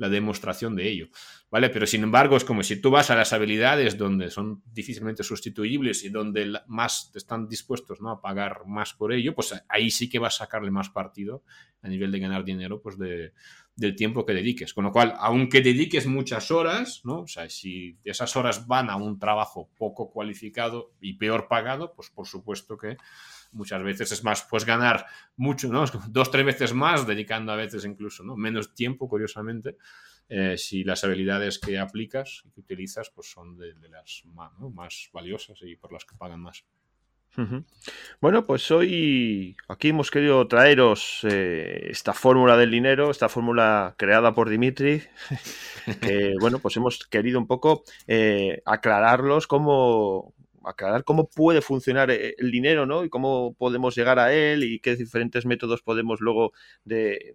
[0.01, 1.09] la, demostración de ello.
[1.51, 1.69] ¿Vale?
[1.71, 6.05] Pero sin embargo, es como si tú vas a las habilidades donde son difícilmente sustituibles
[6.05, 8.11] y donde más están dispuestos ¿no?
[8.11, 11.43] a pagar más por ello, pues ahí sí que vas a sacarle más partido
[11.83, 13.33] a nivel de ganar dinero pues de,
[13.81, 14.75] del tiempo que dediques.
[14.75, 17.23] Con lo cual, aunque dediques muchas horas, ¿no?
[17.23, 22.11] O sea, si esas horas van a un trabajo poco cualificado y peor pagado, pues
[22.11, 22.97] por supuesto que
[23.53, 25.85] muchas veces es más, pues ganar mucho, ¿no?
[26.09, 28.37] Dos, tres veces más, dedicando a veces incluso, ¿no?
[28.37, 29.77] Menos tiempo, curiosamente,
[30.29, 35.59] eh, si las habilidades que aplicas y que utilizas pues son de, las más, valiosas
[35.63, 36.65] y por las que pagan más.
[38.21, 44.35] Bueno, pues hoy aquí hemos querido traeros eh, esta fórmula del dinero, esta fórmula creada
[44.35, 45.03] por Dimitri,
[46.41, 52.51] bueno, pues hemos querido un poco eh, aclararlos cómo, aclarar cómo puede funcionar eh, el
[52.51, 53.05] dinero, ¿no?
[53.05, 56.53] Y cómo podemos llegar a él y qué diferentes métodos podemos luego
[56.85, 57.35] de,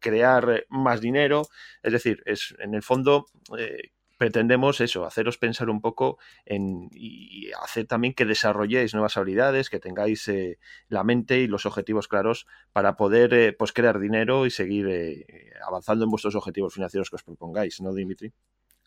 [0.00, 1.42] crear más dinero.
[1.82, 3.26] Es decir, es en el fondo
[3.58, 9.68] eh, pretendemos eso, haceros pensar un poco en, y hacer también que desarrolléis nuevas habilidades,
[9.68, 10.58] que tengáis eh,
[10.88, 15.26] la mente y los objetivos claros para poder pues crear dinero y seguir
[15.66, 18.32] avanzando en vuestros objetivos financieros que os propongáis, ¿no, Dimitri?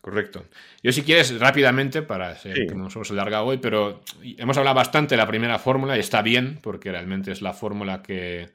[0.06, 0.46] Correcto.
[0.84, 5.16] Yo si quieres rápidamente, para que nos hemos alargado hoy, pero hemos hablado bastante de
[5.16, 8.52] la primera fórmula y está bien, porque realmente es la fórmula que,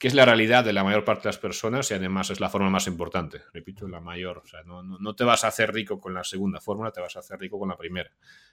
[0.00, 2.50] que es la realidad de la mayor parte de las personas y además es la
[2.50, 3.40] fórmula más importante.
[3.54, 4.38] Repito, la mayor.
[4.38, 7.14] O sea, no, no, te vas a hacer rico con la segunda fórmula, te vas
[7.14, 8.10] a hacer rico con la primera.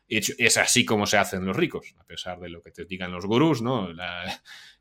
[0.08, 3.12] Y es así como se hacen los ricos, a pesar de lo que te digan
[3.12, 3.89] los gurús, ¿no?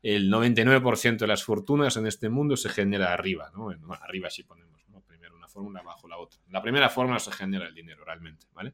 [0.03, 3.71] el 99% de las fortunas en este mundo se genera arriba, ¿no?
[3.99, 4.78] arriba sí ponemos
[5.59, 6.39] fórmula bajo la otra.
[6.49, 8.73] La primera fórmula se genera el dinero realmente, ¿vale?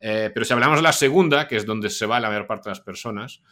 [0.00, 2.68] Eh, pero si hablamos de la segunda, que es donde se va la mayor parte
[2.68, 3.42] de las personas,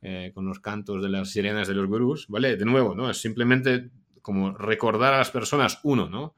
[0.00, 2.56] eh, con los cantos de las sirenas de los gurús, ¿vale?
[2.56, 3.10] De nuevo, ¿no?
[3.10, 6.36] Es simplemente como recordar a las personas, uno, ¿no?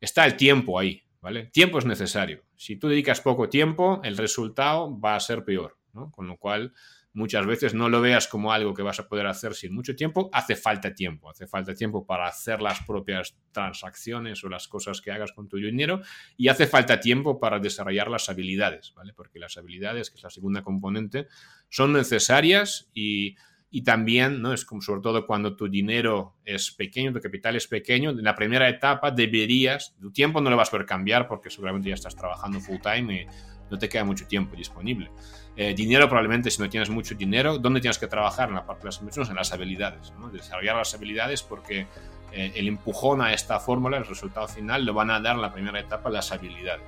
[0.00, 1.46] Está el tiempo ahí, ¿vale?
[1.46, 2.44] Tiempo es necesario.
[2.54, 6.10] Si tú dedicas poco tiempo, el resultado va a ser peor, ¿no?
[6.10, 6.74] Con lo cual,
[7.14, 10.30] muchas veces no lo veas como algo que vas a poder hacer sin mucho tiempo,
[10.32, 15.10] hace falta tiempo, hace falta tiempo para hacer las propias transacciones o las cosas que
[15.12, 16.00] hagas con tu dinero
[16.36, 19.12] y hace falta tiempo para desarrollar las habilidades, ¿vale?
[19.12, 21.26] Porque las habilidades, que es la segunda componente,
[21.68, 23.36] son necesarias y,
[23.84, 24.52] también, ¿no?
[24.52, 28.34] Es como sobre todo cuando tu dinero es pequeño, tu capital es pequeño, en la
[28.34, 32.14] primera etapa deberías, tu tiempo no lo vas a poder cambiar porque seguramente ya estás
[32.14, 33.26] trabajando full time y
[33.70, 35.10] no te queda mucho tiempo disponible.
[35.54, 38.82] Eh, dinero, probablemente, si no tienes mucho dinero, ¿dónde tienes que trabajar en la parte
[38.82, 39.28] de las inversiones?
[39.30, 41.86] En las habilidades, desarrollar las habilidades porque
[42.32, 45.52] eh, el empujón a esta fórmula, el resultado final, lo van a dar en la
[45.52, 46.82] primera etapa las habilidades.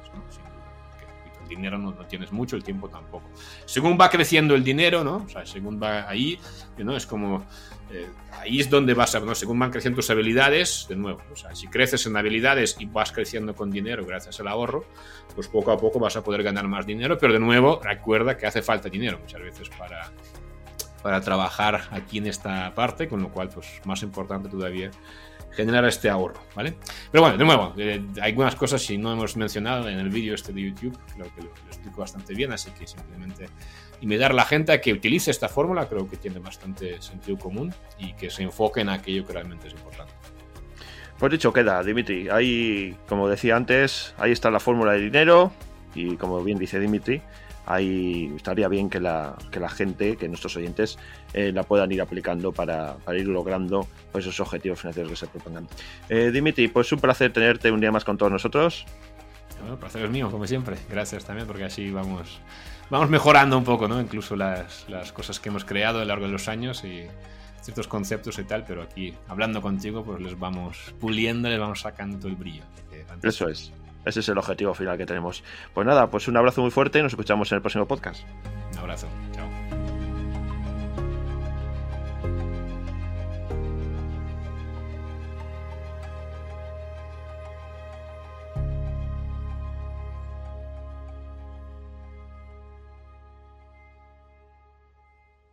[1.42, 3.28] el dinero no, tienes mucho, el tiempo tampoco.
[3.66, 5.16] Según va creciendo el dinero, ¿no?
[5.16, 6.38] O sea, según va ahí,
[6.78, 6.96] ¿no?
[6.96, 7.44] Es como
[7.94, 9.34] eh, ahí es donde vas a, ¿no?
[9.34, 11.20] según van creciendo tus habilidades, de nuevo,
[11.52, 14.84] si creces en habilidades y vas creciendo con dinero gracias al ahorro,
[15.34, 18.46] pues poco a poco vas a poder ganar más dinero, pero de nuevo, recuerda que
[18.46, 20.10] hace falta dinero muchas veces para,
[21.02, 24.90] para trabajar aquí en esta parte, con lo cual, pues más importante todavía
[25.54, 26.76] generar este ahorro, ¿vale?
[27.10, 30.34] Pero bueno, de nuevo, eh, hay algunas cosas si no hemos mencionado en el vídeo
[30.34, 33.48] este de YouTube, creo que lo, explico bastante bien, así que simplemente
[34.00, 37.74] invitar a la gente a que utilice esta fórmula, creo que tiene bastante sentido común
[37.98, 40.12] y que se enfoque en aquello que realmente es importante.
[41.18, 45.52] Pues dicho queda, Dimitri, ahí, como decía antes, ahí está la fórmula de dinero
[45.94, 47.22] y como bien dice Dimitri,
[47.66, 50.98] ahí estaría bien que la, que la gente, que nuestros oyentes
[51.32, 55.68] eh, la puedan ir aplicando para, ir logrando pues, esos objetivos financieros que se propongan.
[56.08, 58.84] Eh, Dimitri, pues un placer tenerte un día más con todos nosotros.
[59.58, 60.76] Bueno, el placer es mío, como siempre.
[60.90, 62.40] Gracias también, porque así vamos,
[62.90, 64.00] vamos mejorando un poco, ¿no?
[64.00, 67.06] Incluso las, las cosas que hemos creado a lo largo de los años y
[67.62, 72.18] ciertos conceptos y tal, pero aquí hablando contigo, pues les vamos puliendo, les vamos sacando
[72.18, 72.62] todo el brillo.
[73.22, 73.72] Eso es.
[74.04, 75.42] Ese es el objetivo final que tenemos.
[75.72, 78.22] Pues nada, pues un abrazo muy fuerte y nos escuchamos en el próximo podcast.
[78.72, 79.08] Un abrazo.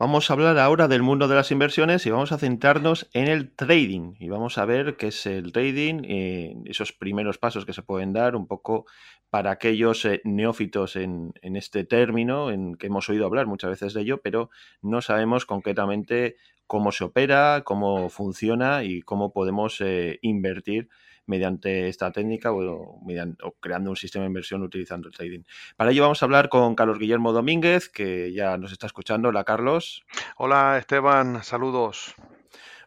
[0.02, 3.52] Vamos a hablar ahora del mundo de las inversiones y vamos a centrarnos en el
[3.52, 4.16] trading.
[4.20, 8.12] Y vamos a ver qué es el trading, eh, esos primeros pasos que se pueden
[8.12, 8.88] dar un poco
[9.30, 14.02] para aquellos eh, neófitos en, este término, en que hemos oído hablar muchas veces de
[14.02, 14.50] ello, pero
[14.82, 16.36] no sabemos concretamente
[16.66, 20.90] cómo se opera, cómo funciona y cómo podemos eh, invertir
[21.32, 25.44] mediante esta técnica o, mediante, creando un sistema de inversión utilizando el trading.
[25.78, 29.30] Para ello vamos a hablar con Carlos Guillermo Domínguez, que ya nos está escuchando.
[29.30, 30.04] Hola, Carlos.
[30.36, 31.42] Hola, Esteban.
[31.44, 32.14] Saludos.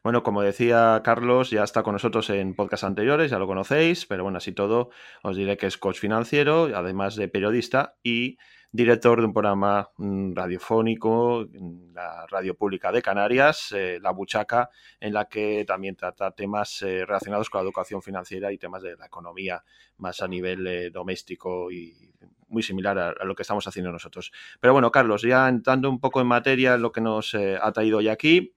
[0.03, 4.23] Bueno, como decía Carlos, ya está con nosotros en podcast anteriores, ya lo conocéis, pero
[4.23, 4.91] bueno, así todo
[5.23, 8.37] os diré que es coach financiero, además de periodista y
[8.75, 11.47] director de un programa mm, radiofónico
[11.95, 17.07] la radio pública de Canarias, eh, La Buchaca, en la que también trata temas eh,
[17.07, 19.63] relacionados con la educación financiera y temas de la economía
[19.99, 22.15] más a nivel eh, doméstico y
[22.49, 24.33] muy similar a, lo que estamos haciendo nosotros.
[24.59, 28.09] Pero bueno, Carlos, ya entrando un poco en materia, lo que nos ha traído hoy
[28.09, 28.55] aquí,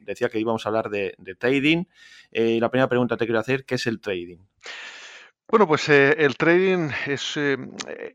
[0.00, 1.84] decía que íbamos a hablar de, trading.
[2.32, 4.38] la primera pregunta te quiero hacer, ¿qué es el trading?
[5.48, 7.38] Bueno, pues el trading es,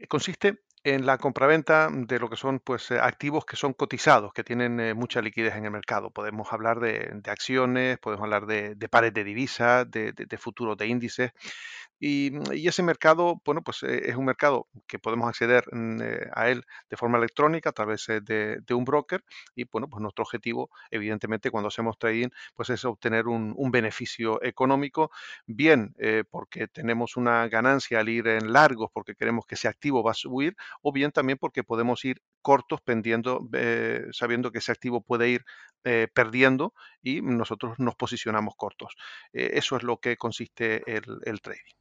[0.07, 4.43] consiste en la compraventa de lo que son pues, eh, activos que son cotizados, que
[4.43, 6.11] tienen eh, mucha liquidez en el mercado.
[6.11, 11.31] Podemos hablar de, acciones, podemos hablar de, pares de divisas, de, de futuros de índices.
[12.05, 16.29] Mm, y, ese mercado, bueno, pues eh, es un mercado que podemos acceder mm, eh,
[16.33, 19.23] a él de forma electrónica a través eh, de, un broker.
[19.55, 25.11] Y bueno, pues nuestro objetivo, evidentemente, cuando hacemos trading, pues es obtener un, beneficio económico,
[25.47, 25.95] bien
[26.29, 30.13] porque tenemos una ganancia al ir en largos, porque queremos que ese activo va a
[30.13, 33.41] subir, o bien también porque podemos ir cortos pendiendo,
[34.11, 35.45] sabiendo que ese activo puede ir
[36.13, 38.95] perdiendo y nosotros nos posicionamos cortos.
[39.33, 41.75] eso es lo que consiste el trading.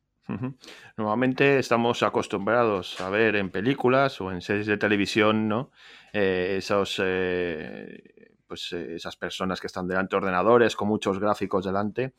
[0.96, 5.70] Normalmente estamos acostumbrados a ver en películas o en series de televisión, ¿no?
[6.12, 11.64] Eh, esos, eh, pues, eh, esas personas que están delante de ordenadores con muchos gráficos
[11.64, 12.14] delante.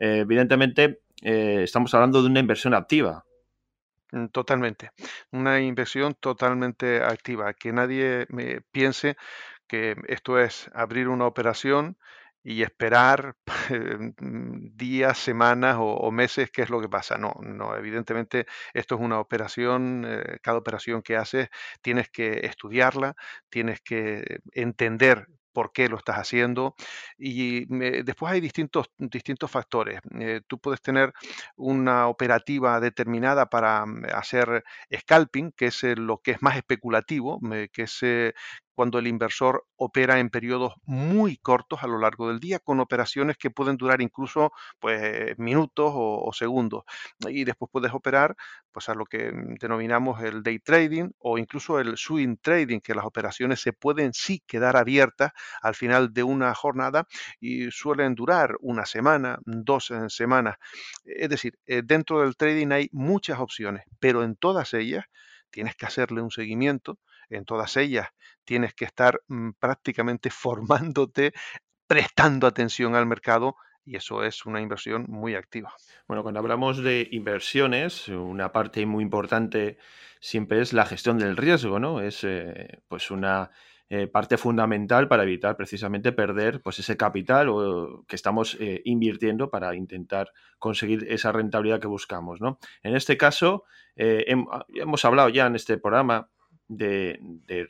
[0.00, 3.24] evidentemente, estamos hablando de una inversión activa.
[4.12, 4.92] Mm, totalmente.
[5.32, 7.52] Una inversión totalmente activa.
[7.54, 9.16] Que nadie me piense
[9.66, 11.98] que esto es abrir una operación
[12.48, 13.36] y esperar
[14.18, 17.18] mm, días, semanas o, meses qué es lo que pasa.
[17.18, 21.48] No, no, evidentemente esto es una operación, eh, cada operación que haces
[21.82, 23.14] tienes que estudiarla,
[23.50, 26.74] tienes que entender por qué lo estás haciendo.
[27.18, 27.66] Y
[28.02, 30.00] después hay distintos, distintos factores.
[30.18, 31.12] Eh, tú puedes tener
[31.56, 34.64] una operativa determinada para mm, hacer
[35.00, 37.40] scalping, que es lo que es más especulativo,
[37.72, 38.02] que es
[38.78, 43.36] cuando el inversor opera en periodos muy cortos a lo largo del día, con operaciones
[43.36, 46.84] que pueden durar incluso pues, minutos o, segundos.
[47.28, 48.36] Y después puedes operar
[48.70, 53.04] pues, a lo que denominamos el day trading o incluso el swing trading, que las
[53.04, 57.08] operaciones se pueden sí quedar abiertas al final de una jornada
[57.40, 60.54] y suelen durar una semana, dos eh, semanas.
[61.04, 65.04] Es decir, eh, dentro del trading hay muchas opciones, pero en todas ellas
[65.50, 68.08] tienes que hacerle un seguimiento, en todas ellas
[68.44, 71.32] tienes que estar mm, prácticamente formándote,
[71.86, 75.72] prestando atención al mercado y eso es una inversión muy activa.
[76.06, 79.78] Bueno, cuando hablamos de inversiones, una parte muy importante
[80.20, 82.02] siempre es la gestión del riesgo, ¿no?
[82.02, 83.50] Es eh, pues una
[83.88, 89.48] eh, parte fundamental para evitar precisamente perder pues ese capital o, que estamos eh, invirtiendo
[89.48, 92.58] para intentar conseguir esa rentabilidad que buscamos, ¿no?
[92.82, 93.64] En este caso,
[93.96, 96.30] hemos hablado ya en este programa
[96.68, 97.18] de,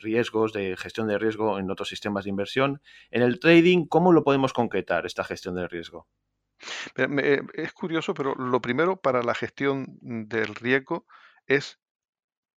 [0.01, 2.83] riesgos, de gestión de riesgo en otros sistemas de inversión.
[3.11, 6.07] En el trading, ¿cómo lo podemos concretar, esta gestión del riesgo?
[6.97, 11.07] Eh, es curioso, pero lo primero para la gestión del riesgo
[11.47, 11.79] es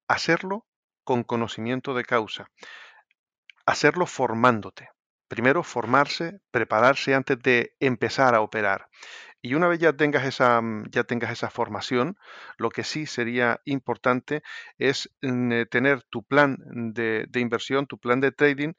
[0.08, 0.65] hacerlo
[1.04, 2.49] con conocimiento de causa,
[3.65, 4.89] hacerlo formándote.
[5.28, 8.88] Primero formarse, prepararse antes de empezar a operar.
[9.41, 12.17] Y una vez ya tengas esa, mm, ya tengas esa formación,
[12.58, 14.41] lo que sí sería importante
[14.78, 16.58] es mm, eh, tener tu plan
[16.93, 18.73] de, inversión, tu plan de trading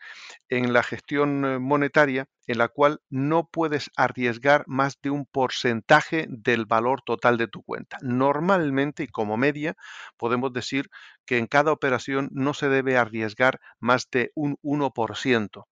[0.48, 6.26] en la gestión eh, monetaria en la cual no puedes arriesgar más de un porcentaje
[6.28, 7.96] del valor total de tu cuenta.
[8.02, 9.76] Normalmente y como media
[10.16, 10.90] podemos decir
[11.30, 15.68] que en cada operación no se debe arriesgar más de un 1%.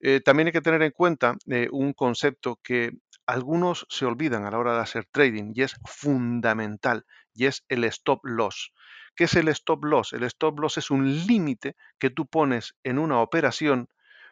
[0.00, 1.36] Eh, también hay que tener en cuenta
[1.72, 2.92] un concepto que
[3.26, 7.84] algunos se olvidan a la hora de hacer trading y es fundamental y es el
[7.84, 8.72] stop loss.
[9.14, 10.14] ¿Qué es el stop loss?
[10.14, 13.90] El stop loss es un límite que tú pones en una operación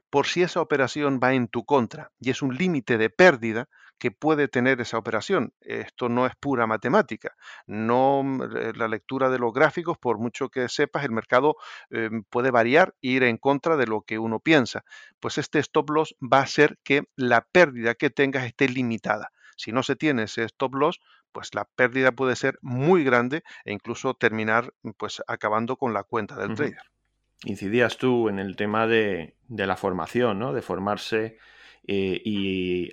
[0.08, 3.68] por si esa operación va en tu contra y es un límite de pérdida
[3.98, 5.52] que puede tener esa operación.
[5.60, 7.34] Esto no es pura matemática.
[7.66, 11.56] No mm, eh, la lectura de los gráficos, por mucho que sepas, el mercado
[11.90, 14.84] em, puede variar e ir en contra de lo que uno piensa.
[15.20, 19.32] Pues este stop loss va a hacer que la pérdida que tengas esté limitada.
[19.56, 21.00] Si no se tiene ese stop loss,
[21.32, 26.36] pues la pérdida puede ser muy grande e incluso terminar pues acabando con la cuenta
[26.36, 26.82] del trader.
[27.44, 30.52] Incidías tú en el tema de, la formación, ¿no?
[30.54, 31.38] De formarse
[31.86, 32.90] eh, y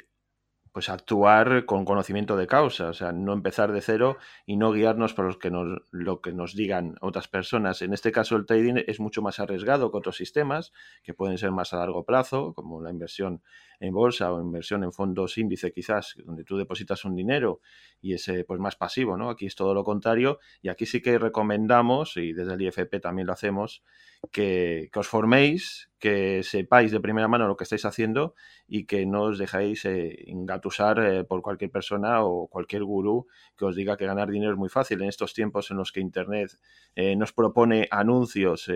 [0.73, 4.17] pues actuar con conocimiento de causa, o sea, no empezar de cero
[4.47, 7.83] y no guiarnos por los que nos, lo que nos digan otras personas.
[7.83, 11.51] En este caso, el trading es mucho más arriesgado que otros sistemas, que pueden ser
[11.51, 13.43] más a largo plazo, como la inversión
[13.79, 17.61] en bolsa o inversión en fondos índice, quizás, donde tú depositas un dinero
[18.01, 19.29] y es pues más pasivo, ¿no?
[19.29, 23.27] Aquí es todo lo contrario y aquí sí que recomendamos, y desde el IFP también
[23.27, 23.83] lo hacemos,
[24.31, 28.35] que, os forméis, que sepáis de primera mano lo que estáis haciendo
[28.67, 33.65] y que no os dejéis eh, engatusar eh, por cualquier persona o cualquier gurú que
[33.65, 35.01] os diga que ganar dinero es muy fácil.
[35.01, 36.57] En estos tiempos en los que Internet
[36.95, 38.69] eh, nos propone anuncios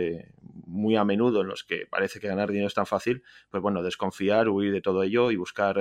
[0.65, 3.83] muy a menudo en los que parece que ganar dinero es tan fácil, pues bueno,
[3.83, 5.77] desconfiar, huir de todo ello y buscar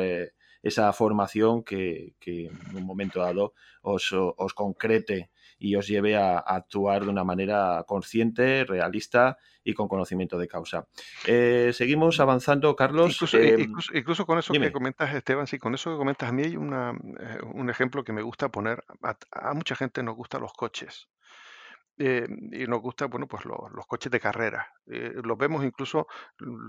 [0.63, 7.05] esa formación que, en un momento dado os, os concrete y os lleve a, actuar
[7.05, 10.89] de una manera consciente, realista y con conocimiento de causa.
[11.25, 13.13] Eh, seguimos avanzando, Carlos.
[13.13, 16.43] Incluso, eh, incluso, con eso que comentas, Esteban, sí, con eso que comentas, a mí
[16.43, 16.91] hay una,
[17.21, 18.83] eh, un ejemplo que me gusta poner.
[19.31, 21.09] a, mucha gente nos gustan los coches.
[21.99, 24.71] Eh, y nos gustan, bueno, pues los coches de carrera.
[24.87, 26.07] Eh, los vemos incluso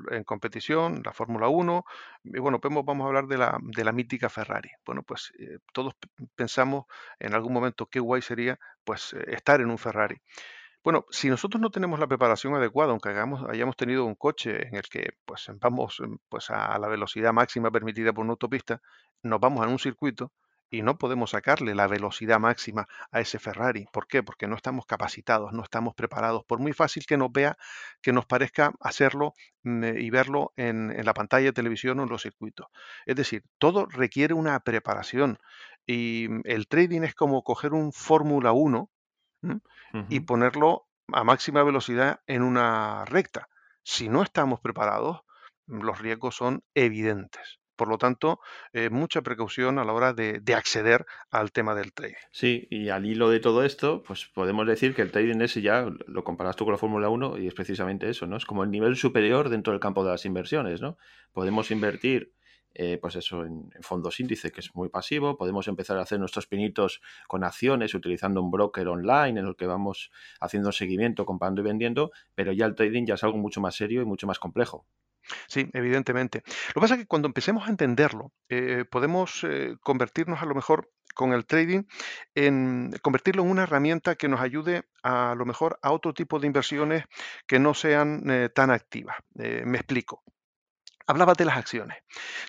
[0.09, 1.85] en competición, la Fórmula 1,
[2.23, 4.69] y bueno, vemos, vamos a hablar de la, de la mítica Ferrari.
[4.85, 5.95] Bueno, pues eh, todos
[6.35, 6.85] pensamos
[7.19, 10.21] en algún momento qué guay sería pues estar en un Ferrari.
[10.83, 14.75] Bueno, si nosotros no tenemos la preparación adecuada, aunque hagamos, hayamos tenido un coche en
[14.75, 18.81] el que pues vamos pues a la velocidad máxima permitida por una autopista,
[19.23, 20.31] nos vamos a un circuito,
[20.69, 23.87] y no podemos sacarle la velocidad máxima a ese Ferrari.
[23.91, 24.23] ¿Por qué?
[24.23, 26.43] Porque no estamos capacitados, no estamos preparados.
[26.45, 27.57] Por muy fácil que nos vea,
[28.01, 32.09] que nos parezca hacerlo mm, eh, y verlo en, la pantalla de televisión o en
[32.09, 32.67] los circuitos.
[33.05, 35.37] Es decir, todo requiere una preparación
[35.85, 38.89] y mm, el trading es como coger un Fórmula 1
[40.09, 43.47] y ponerlo a máxima velocidad en una recta.
[43.83, 45.21] Si no estamos preparados,
[45.67, 47.59] los riesgos son evidentes.
[47.77, 48.41] Por lo tanto,
[48.73, 52.15] eh, mucha precaución a la hora de, acceder al tema del trading.
[52.31, 55.87] Sí, y al hilo de todo esto, pues podemos decir que el trading ese ya
[56.07, 58.35] lo comparas tú con la Fórmula 1 y es precisamente eso, ¿no?
[58.35, 60.97] Es como el nivel superior dentro del campo de las inversiones, ¿no?
[61.31, 62.33] Podemos invertir
[62.79, 65.35] eh, pues eso, en, fondos índice, que es muy pasivo.
[65.35, 69.65] Podemos empezar a hacer nuestros pinitos con acciones utilizando un broker online en el que
[69.65, 73.75] vamos haciendo seguimiento, comprando y vendiendo, pero ya el trading ya es algo mucho más
[73.75, 74.85] serio y mucho más complejo.
[75.47, 76.43] Sí, evidentemente.
[76.69, 80.55] Lo que pasa es que cuando empecemos a entenderlo, eh, podemos eh, convertirnos a lo
[80.55, 81.83] mejor con el trading
[82.35, 86.47] en convertirlo en una herramienta que nos ayude a, lo mejor a otro tipo de
[86.47, 87.05] inversiones
[87.47, 89.17] que no sean eh, tan activas.
[89.33, 90.23] me explico.
[91.07, 91.97] Hablaba de las acciones.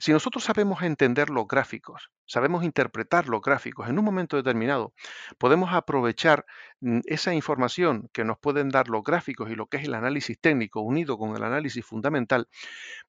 [0.00, 4.92] Si nosotros sabemos entender los gráficos, sabemos interpretar los gráficos en un momento determinado,
[5.38, 6.44] podemos aprovechar
[6.80, 10.40] mm, esa información que nos pueden dar los gráficos y lo que es el análisis
[10.40, 12.48] técnico unido con el análisis fundamental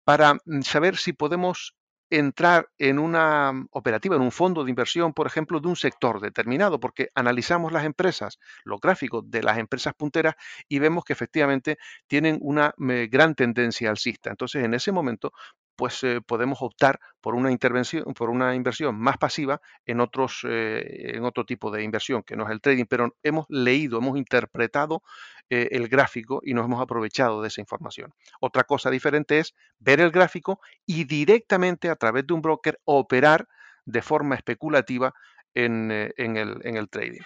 [0.04, 1.76] para mm, saber si podemos
[2.10, 6.20] entrar en una mm, operativa, en un fondo de inversión, por ejemplo, de un sector
[6.22, 10.36] determinado, porque analizamos las empresas, los gráficos de las empresas punteras
[10.68, 14.30] y vemos que efectivamente tienen una gran tendencia alcista.
[14.30, 15.34] Entonces, en ese momento
[15.80, 21.14] pues eh, podemos optar por una intervención, por una inversión más pasiva en otros, eh,
[21.16, 25.04] en otro tipo de inversión, que no es el trading, pero hemos leído, hemos interpretado
[25.50, 28.14] eh, el gráfico y nos hemos aprovechado de esa información.
[28.42, 33.48] Otra cosa diferente es ver el gráfico y directamente a través de un broker operar
[33.86, 35.14] de forma especulativa
[35.54, 37.22] en, el, trading,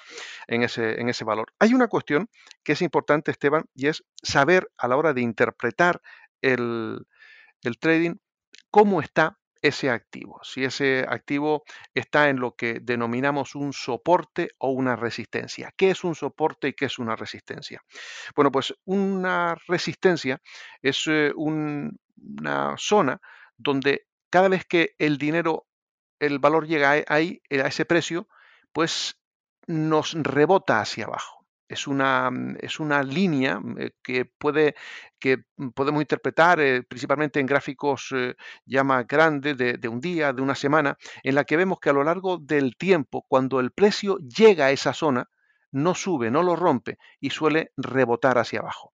[0.46, 1.54] en ese, en ese valor.
[1.58, 2.30] Hay una cuestión
[2.64, 6.02] que es importante, Esteban, y es saber a la hora de interpretar
[6.42, 7.08] el,
[7.64, 8.16] el trading
[8.74, 11.64] cómo está ese activo, si ese activo
[11.94, 15.72] está en lo que denominamos un soporte o una resistencia.
[15.78, 17.84] ¿Qué es un soporte y qué es una resistencia?
[18.36, 20.42] Bueno, pues una resistencia
[20.82, 23.22] es eh, una zona
[23.56, 25.68] donde cada vez que el dinero,
[26.20, 28.28] el valor llega ahí, a ese precio,
[28.74, 29.20] pues
[29.68, 34.76] nos rebota hacia abajo es una, mm, es una línea mm, eh, que, puede,
[35.20, 38.36] que mm, podemos interpretar eh, principalmente en gráficos eh,
[38.66, 41.90] ya más grandes de, de, un día, de una semana, en la que vemos que
[41.90, 45.30] a lo largo del tiempo, cuando el precio llega a esa zona,
[45.72, 48.94] no sube, no lo rompe y suele rebotar hacia abajo.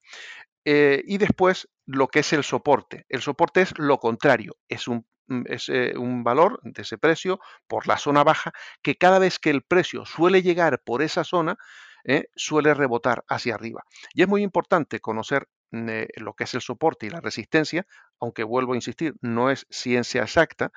[0.65, 3.05] y después lo que es el soporte.
[3.09, 5.05] El soporte es lo contrario, es un
[5.45, 8.51] es un valor de ese precio por la zona baja
[8.81, 11.57] que cada vez que el precio suele llegar por esa zona,
[12.03, 12.29] ¿eh?
[12.35, 13.83] suele rebotar hacia arriba.
[14.13, 17.85] Y es muy importante conocer eh, lo que es el soporte y la resistencia,
[18.19, 20.71] aunque vuelvo a insistir, no es ciencia exacta,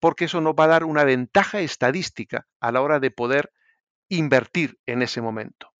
[0.00, 3.52] porque eso nos va a dar una ventaja estadística a la hora de poder
[4.08, 5.72] invertir en ese momento.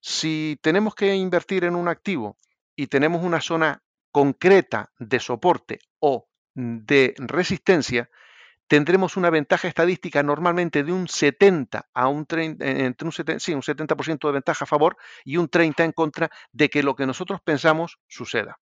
[0.00, 2.36] Si tenemos que invertir en un activo
[2.76, 3.82] y tenemos una zona
[4.12, 8.08] concreta de soporte o de resistencia,
[8.68, 13.54] tendremos una ventaja estadística normalmente de un 70 a un 30, entre un 70, sí,
[13.54, 17.06] un 70% de ventaja a favor y un 30 en contra de que lo que
[17.06, 18.58] nosotros pensamos suceda.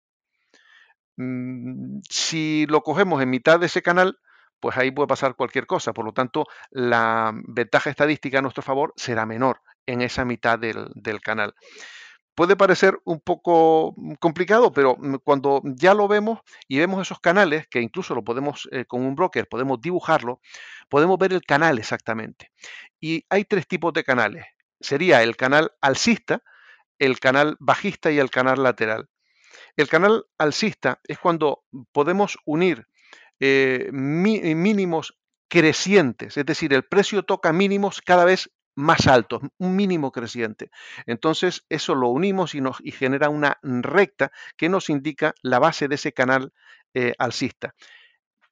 [1.16, 4.18] Mm, si lo cogemos en mitad de ese canal,
[4.60, 5.92] pues ahí puede pasar cualquier cosa.
[5.92, 11.20] Por lo tanto, la ventaja estadística a nuestro favor será menor en esa mitad del,
[11.22, 11.54] canal.
[12.34, 17.20] Puede parecer un poco mm, complicado, pero mm, cuando ya lo vemos y vemos esos
[17.20, 20.40] canales, que incluso lo podemos eh, con un broker, podemos dibujarlo,
[20.88, 22.50] podemos ver el canal exactamente.
[23.00, 24.44] Y hay tres tipos de canales.
[24.80, 26.42] Sería el canal alcista,
[26.98, 29.08] el canal bajista y el canal lateral.
[29.76, 32.86] El canal alcista es cuando podemos unir
[33.40, 35.16] eh, mínimos
[35.48, 40.70] crecientes, es decir, el precio toca mínimos cada vez más altos, un mínimo creciente.
[41.06, 45.88] Entonces, eso lo unimos y, nos, y genera una recta que nos indica la base
[45.88, 46.52] de ese canal
[46.94, 47.74] eh, alcista.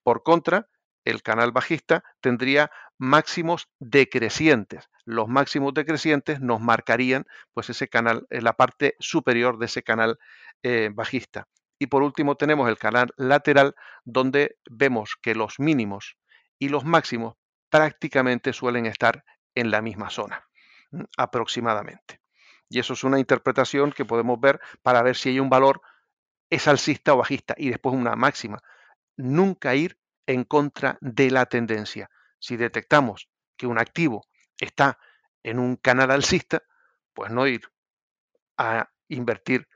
[0.02, 0.68] Por contra,
[1.04, 4.88] el canal bajista tendría máximos decrecientes.
[5.04, 10.18] Los máximos decrecientes nos marcarían pues ese canal, en la parte superior de ese canal
[10.62, 11.48] eh, bajista.
[11.78, 16.16] Y por último tenemos el canal lateral donde vemos que los mínimos
[16.60, 17.34] y los máximos
[17.70, 20.48] prácticamente suelen estar en la misma zona,
[21.16, 22.20] aproximadamente.
[22.68, 25.82] Y eso es una interpretación que podemos ver para ver si hay un valor
[26.48, 28.62] es alcista o bajista y después una máxima.
[29.16, 32.10] Nunca ir en contra de la tendencia.
[32.38, 34.26] Si detectamos que un activo
[34.58, 34.98] está
[35.42, 36.62] en un canal alcista,
[37.14, 37.62] pues no ir
[38.58, 39.68] a invertir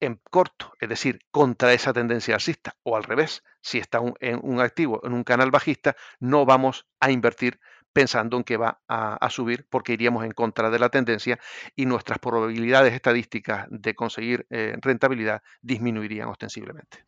[0.00, 4.60] en corto, es decir, contra esa tendencia alcista, o al revés, si está en un
[4.60, 7.60] activo en un canal bajista, no vamos a invertir
[7.92, 11.38] pensando en que va a, subir porque iríamos en contra de la tendencia
[11.76, 17.04] y nuestras probabilidades estadísticas de conseguir eh, rentabilidad disminuirían ostensiblemente.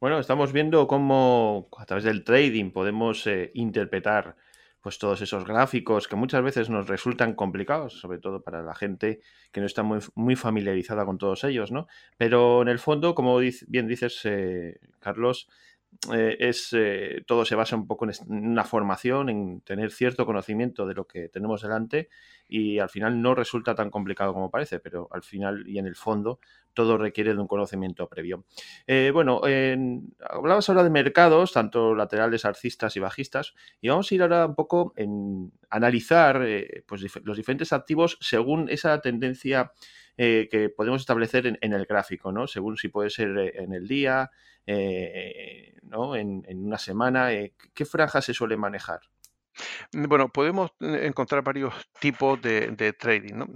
[0.00, 4.36] Bueno, estamos viendo cómo a través del trading podemos eh, interpretar
[4.80, 9.20] pues todos esos gráficos que muchas veces nos resultan complicados, sobre todo para la gente
[9.52, 11.88] que no está muy, muy familiarizada con todos ellos, ¿no?
[12.16, 15.48] Pero en el fondo, como bien dices, eh, Carlos,
[16.12, 20.86] eh, es eh, todo se basa un poco en una formación, en tener cierto conocimiento
[20.86, 22.08] de lo que tenemos delante
[22.48, 25.96] y al final no resulta tan complicado como parece, pero al final y en el
[25.96, 26.38] fondo
[26.72, 28.44] todo requiere de un conocimiento previo.
[28.86, 29.40] Eh, bueno,
[30.30, 34.54] hablabas ahora de mercados, tanto laterales, alcistas y bajistas, y vamos a ir ahora un
[34.54, 36.46] poco en analizar
[36.86, 39.72] pues, los diferentes activos según esa tendencia
[40.18, 42.46] que podemos establecer en, el gráfico, ¿no?
[42.46, 44.30] Según si puede ser en el día,
[44.70, 46.14] eh, ¿no?
[46.14, 47.32] en, una semana.
[47.32, 49.00] Eh, ¿Qué franja se suele manejar?
[49.94, 53.46] Mm, bueno, podemos eh, encontrar varios tipos de, trading.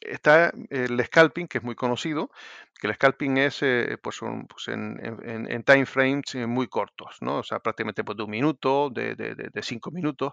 [0.00, 2.32] está el scalping, que es muy conocido,
[2.74, 3.60] que el scalping es
[4.02, 7.38] pues, pues en, time frames muy cortos, ¿no?
[7.38, 10.32] o sea, prácticamente pues, de un minuto, de, cinco minutos.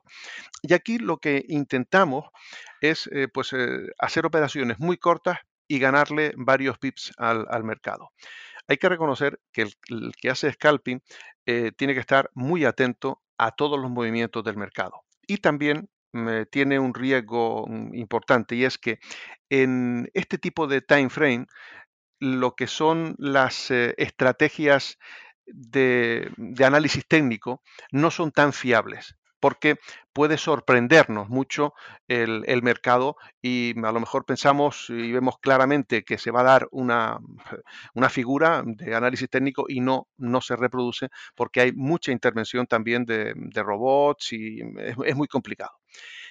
[0.63, 2.26] Y aquí lo que intentamos
[2.82, 3.55] es pues,
[3.99, 5.38] hacer operaciones muy cortas
[5.68, 8.11] y ganarle varios pips al mercado.
[8.68, 11.01] Hay que reconocer que el, que hace scalping
[11.45, 15.03] eh, tiene que estar muy atento a todos los movimientos del mercado.
[15.28, 18.99] Y también mm, tiene un riesgo mm, importante y es que
[19.49, 21.45] en este tipo de time frame
[22.20, 24.97] lo que son las eh, estrategias
[25.45, 26.32] de,
[26.66, 27.61] análisis técnico
[27.91, 29.77] no son tan fiables porque
[30.11, 31.75] puede sorprendernos mucho
[32.07, 36.67] el, mercado y a lo mejor pensamos y vemos claramente que se va a dar
[36.71, 37.19] una,
[37.93, 43.05] una figura de análisis técnico y no, no se reproduce porque hay mucha intervención también
[43.05, 45.73] de, robots y es, muy complicado.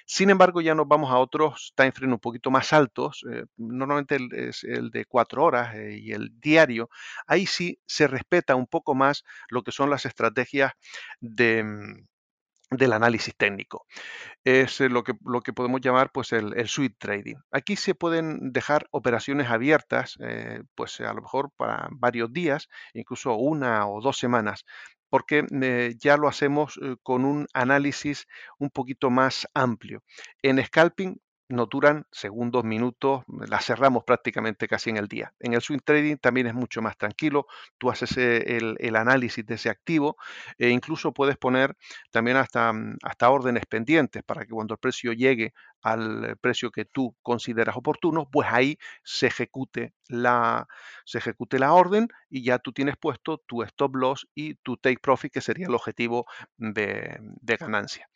[0.05, 4.17] Sin embargo, ya nos vamos a otros time frames un poquito más altos, eh, normalmente
[4.49, 6.89] es el de cuatro horas eh, y el diario.
[7.27, 10.73] Ahí sí se respeta un poco más lo que son las estrategias
[11.21, 11.63] de,
[12.71, 13.85] del análisis técnico.
[14.43, 17.35] Es eh, lo que, lo que podemos llamar pues, el, el suite trading.
[17.51, 23.35] Aquí se pueden dejar operaciones abiertas, eh, pues a lo mejor para varios días, incluso
[23.35, 24.65] una o dos semanas,
[25.09, 28.27] porque eh, ya lo hacemos con un análisis
[28.59, 30.03] un poquito más amplio.
[30.41, 31.19] En scalping
[31.49, 35.33] no duran segundos, minutos, las cerramos prácticamente casi en el día.
[35.39, 39.55] En el swing trading también es mucho más tranquilo, tú haces eh, el, análisis de
[39.55, 40.17] ese activo
[40.57, 41.75] e incluso puedes poner
[42.11, 46.85] también hasta, mm, hasta órdenes pendientes para que cuando el precio llegue al precio que
[46.85, 50.67] tú consideras oportuno, pues ahí se ejecute la,
[51.05, 54.99] se ejecute la orden y ya tú tienes puesto tu stop loss y tu take
[54.99, 56.25] profit, que sería el objetivo
[56.57, 57.19] de
[57.59, 58.09] ganancia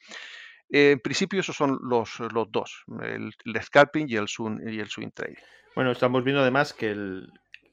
[0.69, 5.09] en principio esos son los, los dos, el, scalping y el, swing, y el swing
[5.11, 5.35] trading.
[5.75, 6.95] Bueno, estamos viendo además que,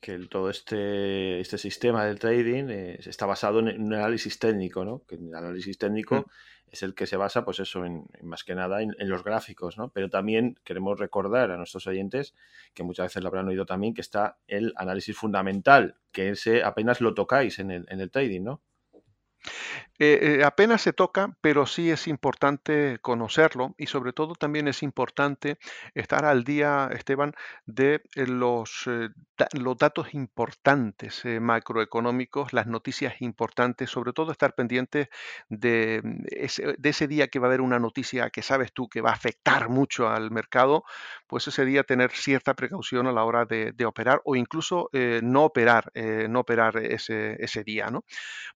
[0.01, 5.03] que todo este, este sistema del trading eh, está basado en un análisis técnico, ¿no?
[5.07, 6.25] Que el análisis técnico mm.
[6.71, 9.91] es el que se basa, pues eso, en, más que nada en, los gráficos, ¿no?
[9.91, 12.35] Pero también queremos recordar a nuestros oyentes,
[12.73, 17.01] que muchas veces lo habrán oído también, que está el análisis fundamental, que ese apenas
[17.01, 18.63] lo tocáis en el, en el trading, ¿no?
[19.99, 24.83] Eh, eh, apenas se toca, pero sí es importante conocerlo y sobre todo también es
[24.83, 25.59] importante
[25.95, 27.33] estar al día, Esteban,
[27.65, 28.85] de eh, los,
[29.53, 35.09] los datos importantes macroeconómicos, las noticias importantes, sobre todo estar pendiente
[35.49, 39.01] de ese, de ese día que va a haber una noticia que sabes tú que
[39.01, 40.85] va a afectar mucho al mercado,
[41.27, 44.91] pues ese día tener cierta precaución a la hora de, operar o incluso
[45.23, 45.93] no operar,
[46.29, 48.05] no operar ese, ese día, ¿no?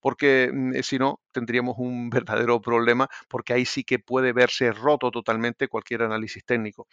[0.01, 2.09] Porque mm, si no, tendríamos un
[2.49, 6.87] verdadero problema porque ahí sí que puede verse roto totalmente cualquier análisis técnico.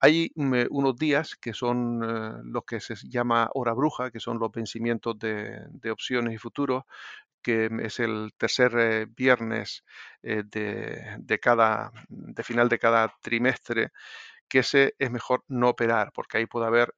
[0.00, 4.38] Hay eh, unos días que son eh, los que se llama hora bruja, que son
[4.38, 6.84] los vencimientos de, opciones y futuros,
[7.42, 9.84] que es el tercer eh, viernes
[10.22, 13.92] de, de, cada, de final de cada trimestre,
[14.48, 16.94] que es mejor no operar, porque ahí puede haber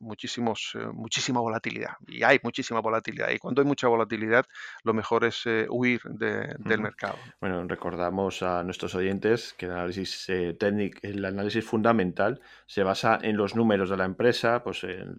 [0.00, 1.92] muchísimos, eh, muchísima volatilidad.
[2.06, 3.30] Y hay muchísima volatilidad.
[3.30, 4.44] Y cuando hay mucha volatilidad,
[4.82, 7.16] lo mejor es eh, huir del mercado.
[7.40, 13.18] Bueno, recordamos a nuestros oyentes que el análisis eh, técnico, el análisis fundamental se basa
[13.22, 15.16] en los números de la empresa, pues el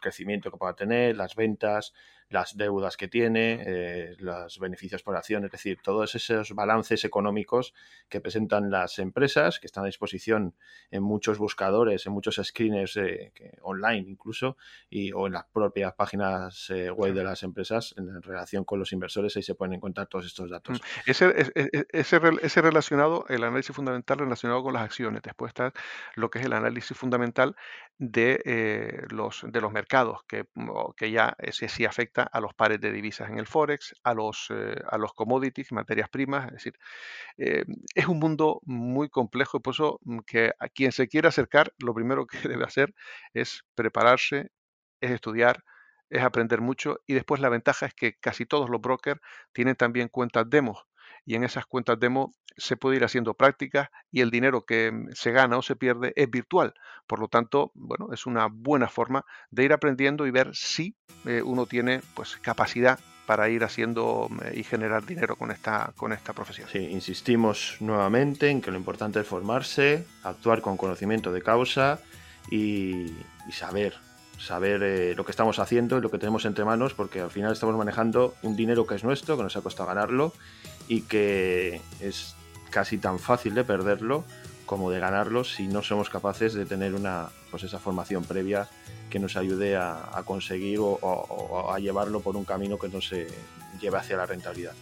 [0.00, 1.94] crecimiento que pueda tener, las ventas,
[2.32, 7.74] las deudas que tiene, eh, los beneficios por acción, es decir, todos esos balances económicos
[8.08, 10.54] que presentan las empresas, que están a disposición
[10.90, 14.56] en muchos buscadores, en muchos screeners eh, online incluso,
[14.88, 18.92] y, o en las propias páginas eh, web de las empresas en relación con los
[18.92, 20.80] inversores, ahí se pueden encontrar todos estos datos.
[20.80, 21.52] Mm, ese,
[21.92, 25.72] ese, ese relacionado, el análisis fundamental relacionado con las acciones, después está
[26.14, 27.56] lo que es el análisis fundamental
[27.98, 30.46] de, los, de los mercados, que,
[30.96, 34.48] que ya ese sí afecta a los pares de divisas en el Forex, a los,
[34.50, 36.46] eh, a los commodities, materias primas.
[36.46, 36.74] Es decir,
[37.38, 37.64] eh,
[37.94, 41.72] es un mundo muy complejo y por eso mm, que a quien se quiera acercar,
[41.78, 42.94] lo primero que debe hacer
[43.34, 44.50] es prepararse,
[45.00, 45.64] es estudiar,
[46.10, 49.20] es aprender mucho y después la ventaja es que casi todos los brokers
[49.52, 50.86] tienen también cuentas demos
[51.24, 55.08] y en esas cuentas demo se puede ir haciendo prácticas y el dinero que mm,
[55.14, 56.74] se gana o se pierde es virtual.
[57.06, 61.42] Por lo tanto, bueno, es una buena forma de ir aprendiendo y ver si eh,
[61.44, 66.32] uno tiene pues capacidad para ir haciendo mm, y generar dinero con esta, con esta
[66.32, 66.68] profesión.
[66.70, 72.00] Sí, insistimos nuevamente en que lo importante es formarse, actuar con conocimiento de causa
[72.50, 73.12] y,
[73.52, 73.94] saber,
[74.38, 77.52] saber eh, lo que estamos haciendo y lo que tenemos entre manos, porque al final
[77.52, 80.32] estamos manejando un dinero que es nuestro, que nos ha costado ganarlo
[80.92, 82.34] y que es
[82.68, 84.24] casi tan fácil de perderlo
[84.66, 88.68] como de ganarlo si no somos capaces de tener una pues esa formación previa
[89.08, 94.18] que nos ayude a, conseguir o, a llevarlo por un camino que nos lleve hacia
[94.18, 94.74] la rentabilidad.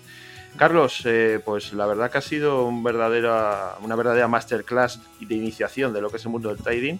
[0.56, 6.10] Carlos, eh, pues la verdad que ha sido una verdadera masterclass de iniciación de lo
[6.10, 6.98] que es el mundo del trading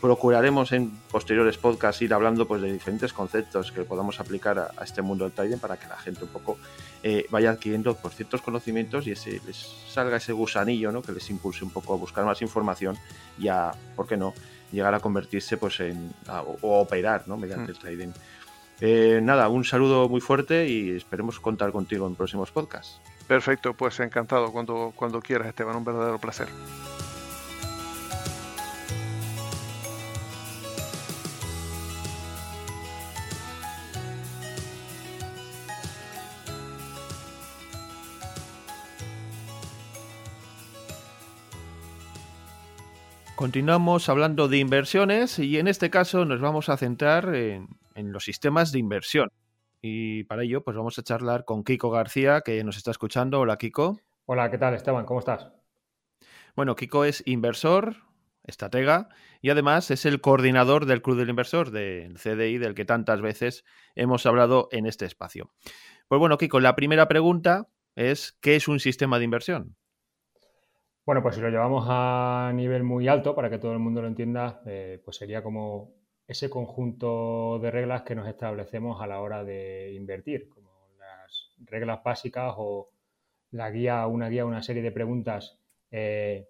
[0.00, 5.02] procuraremos en posteriores podcasts ir hablando pues, de diferentes conceptos que podamos aplicar a, este
[5.02, 6.58] mundo del trading para que la gente un poco
[7.02, 9.56] eh, vaya adquiriendo por ciertos conocimientos y ese, les
[9.88, 11.02] salga ese gusanillo ¿no?
[11.02, 12.96] que les impulse un poco a buscar más información
[13.38, 14.34] y a, ¿por qué no?,
[14.70, 17.36] llegar a convertirse pues, en, o, operar ¿no?
[17.36, 17.74] mediante mm.
[17.74, 18.08] el trading.
[18.80, 23.00] Eh, nada, un saludo muy fuerte y esperemos contar contigo en próximos podcasts.
[23.26, 26.48] Perfecto, pues encantado cuando, cuando quieras, Esteban, un verdadero placer.
[43.38, 48.72] Continuamos hablando de inversiones y en este caso nos vamos a centrar en, los sistemas
[48.72, 49.30] de inversión.
[49.80, 53.38] Y para ello, pues vamos a charlar con Kiko García, que nos está escuchando.
[53.38, 54.00] Hola, Kiko.
[54.26, 55.04] Hola, ¿qué tal, Esteban?
[55.04, 55.52] ¿Cómo estás?
[56.56, 57.98] Bueno, Kiko es inversor,
[58.42, 59.08] estratega
[59.40, 63.64] y además es el coordinador del Club del Inversor, del CDI, del que tantas veces
[63.94, 65.52] hemos hablado en este espacio.
[66.08, 69.77] Pues bueno, Kiko, la primera pregunta es, ¿qué es un sistema de inversión?
[71.08, 74.08] Bueno, pues si lo llevamos a nivel muy alto, para que todo el mundo lo
[74.08, 75.94] entienda, eh, pues sería como
[76.26, 82.04] ese conjunto de reglas que nos establecemos a la hora de invertir, como las reglas
[82.04, 82.90] básicas o
[83.52, 85.58] la guía, una guía, una serie de preguntas
[85.90, 86.46] eh,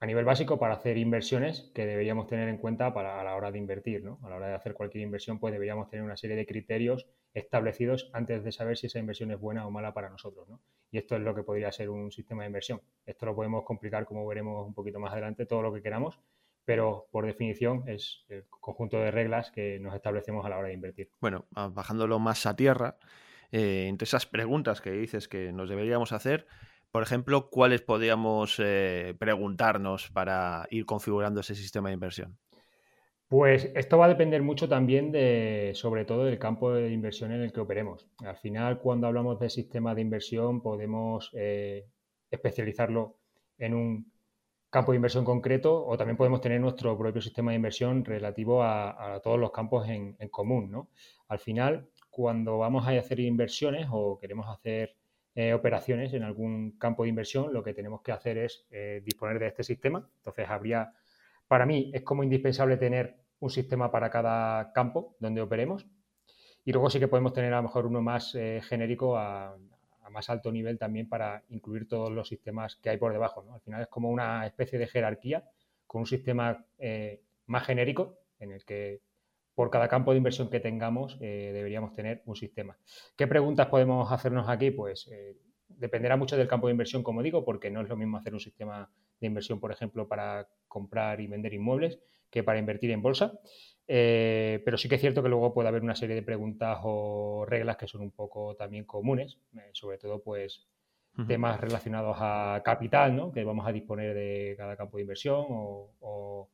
[0.00, 3.50] a nivel básico para hacer inversiones que deberíamos tener en cuenta para, a la hora
[3.50, 4.04] de invertir.
[4.04, 4.18] ¿no?
[4.22, 8.10] A la hora de hacer cualquier inversión, pues deberíamos tener una serie de criterios establecidos
[8.12, 10.48] antes de saber si esa inversión es buena o mala para nosotros.
[10.48, 10.60] ¿no?
[10.90, 12.80] Y esto es lo que podría ser un sistema de inversión.
[13.06, 16.18] Esto lo podemos complicar, como veremos un poquito más adelante, todo lo que queramos,
[16.64, 20.74] pero por definición es el conjunto de reglas que nos establecemos a la hora de
[20.74, 21.10] invertir.
[21.20, 22.96] Bueno, bajándolo más a tierra,
[23.50, 26.46] eh, entre esas preguntas que dices que nos deberíamos hacer,
[26.90, 32.38] por ejemplo, ¿cuáles podríamos eh, preguntarnos para ir configurando ese sistema de inversión?
[33.32, 37.40] Pues esto va a depender mucho también de, sobre todo, del campo de inversión en
[37.40, 38.06] el que operemos.
[38.22, 41.86] Al final, cuando hablamos de sistema de inversión, podemos eh,
[42.30, 43.16] especializarlo
[43.56, 44.12] en un
[44.68, 49.18] campo de inversión concreto o también podemos tener nuestro propio sistema de inversión relativo a,
[49.24, 50.70] todos los campos en, común.
[50.70, 50.90] ¿no?
[51.28, 54.94] Al final, cuando vamos a hacer inversiones o queremos hacer
[55.34, 59.38] eh, operaciones en algún campo de inversión, lo que tenemos que hacer es eh, disponer
[59.38, 60.06] de este sistema.
[60.18, 60.92] Entonces, habría,
[61.48, 65.84] para mí, es como indispensable tener un sistema para cada campo donde operemos.
[66.64, 69.56] Y luego sí que podemos tener a lo mejor uno más eh, genérico a,
[70.10, 73.44] más alto nivel también para incluir todos los sistemas que hay por debajo.
[73.52, 75.42] Al final es como una especie de jerarquía
[75.86, 79.00] con un sistema eh, más genérico en el que
[79.54, 82.78] por cada campo de inversión que tengamos eh, deberíamos tener un sistema.
[83.16, 84.70] ¿Qué preguntas podemos hacernos aquí?
[84.70, 85.10] Pues
[85.68, 88.40] dependerá mucho del campo de inversión, como digo, porque no es lo mismo hacer un
[88.40, 88.88] sistema
[89.20, 91.98] de inversión, por ejemplo, para comprar y vender inmuebles
[92.32, 93.38] que para invertir en bolsa.
[93.86, 97.44] Eh, pero sí que es cierto que luego puede haber una serie de preguntas o
[97.46, 100.66] reglas que son un poco también comunes, eh, sobre todo pues
[101.28, 103.30] temas relacionados a capital, ¿no?
[103.30, 106.48] que vamos a disponer de cada campo de inversión o,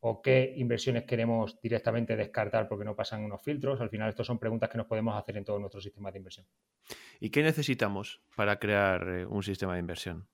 [0.00, 3.80] o, qué inversiones queremos directamente descartar porque no pasan unos filtros.
[3.80, 6.46] Al final, estas son preguntas que nos podemos hacer en todos nuestros sistemas de inversión.
[7.20, 10.28] ¿Y qué necesitamos para crear eh, un sistema de inversión?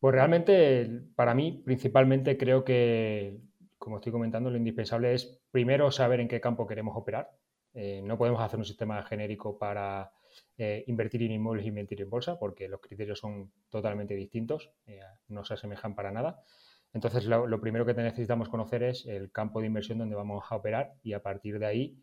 [0.00, 3.38] Pues realmente, para mí, principalmente creo que
[3.78, 7.30] como estoy comentando, lo indispensable es primero saber en qué campo queremos operar.
[7.74, 10.10] Eh, no podemos hacer un sistema genérico para
[10.56, 15.00] eh, invertir en inmuebles y invertir en bolsa, porque los criterios son totalmente distintos, eh,
[15.28, 16.42] no se asemejan para nada.
[16.92, 20.94] Entonces, lo, primero que necesitamos conocer es el campo de inversión donde vamos a operar
[21.02, 21.98] y a partir de ahí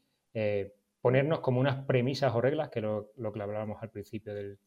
[1.02, 4.58] ponernos como unas premisas o reglas, que lo, lo que hablábamos al principio de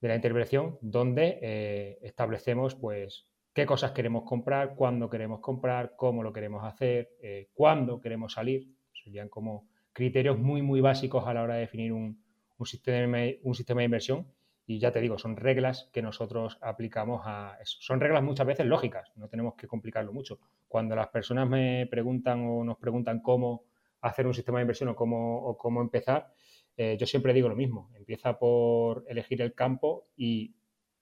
[0.00, 6.64] la intervención, donde establecemos pues qué cosas queremos comprar, cuándo queremos comprar, cómo lo queremos
[6.64, 8.68] hacer, eh, cuándo queremos salir.
[8.92, 12.20] Serían como criterios muy, muy básicos a la hora de definir un,
[12.64, 14.26] sistema, un sistema de inversión.
[14.66, 17.78] Y ya te digo, son reglas que nosotros aplicamos a eso.
[17.80, 20.40] Son reglas muchas veces lógicas, no tenemos que complicarlo mucho.
[20.66, 23.64] Cuando las personas me preguntan o nos preguntan cómo
[24.00, 26.32] hacer un sistema de inversión o cómo, cómo empezar,
[26.76, 27.90] eh, yo siempre digo lo mismo.
[27.94, 30.54] Empieza por elegir el campo y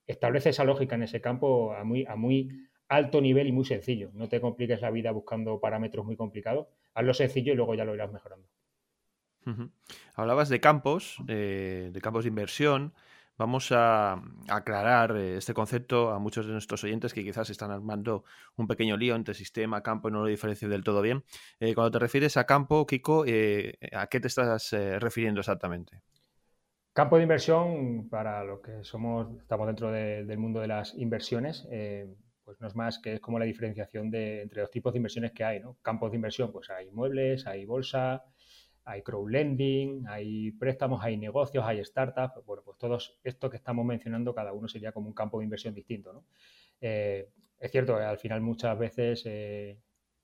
[0.07, 2.51] establece esa lógica en ese campo a muy, a muy
[2.89, 4.11] alto nivel y muy sencillo.
[4.15, 6.67] No te compliques la vida buscando parámetros muy complicados.
[6.95, 8.49] Hazlo sencillo y luego ya lo irás mejorando.
[10.15, 12.95] Hablabas de campos, eh, de campos de inversión.
[13.39, 18.25] Vamos a aclarar eh, este concepto a muchos de nuestros oyentes que quizás están armando
[18.57, 21.25] un pequeño lío entre sistema, campo y no lo diferencian del todo bien.
[21.59, 26.03] Eh, cuando te refieres a campo, Kiko, ¿a qué te estás refiriendo exactamente?
[26.93, 32.07] Campo de inversión, para los que somos, estamos dentro del mundo de las inversiones, eh,
[32.45, 35.33] pues no es más que es como la diferenciación de, entre los tipos de inversiones
[35.33, 35.79] que hay, ¿no?
[35.81, 38.25] Campos de inversión, pues hay inmuebles, hay bolsa,
[38.85, 42.45] hay crowdlending, hay préstamos, hay negocios, hay startups.
[42.45, 45.75] Bueno, pues todo esto que estamos mencionando, cada uno sería como un campo de inversión
[45.75, 46.27] distinto, ¿no?
[46.79, 49.79] Eh, es cierto, al final muchas veces eh,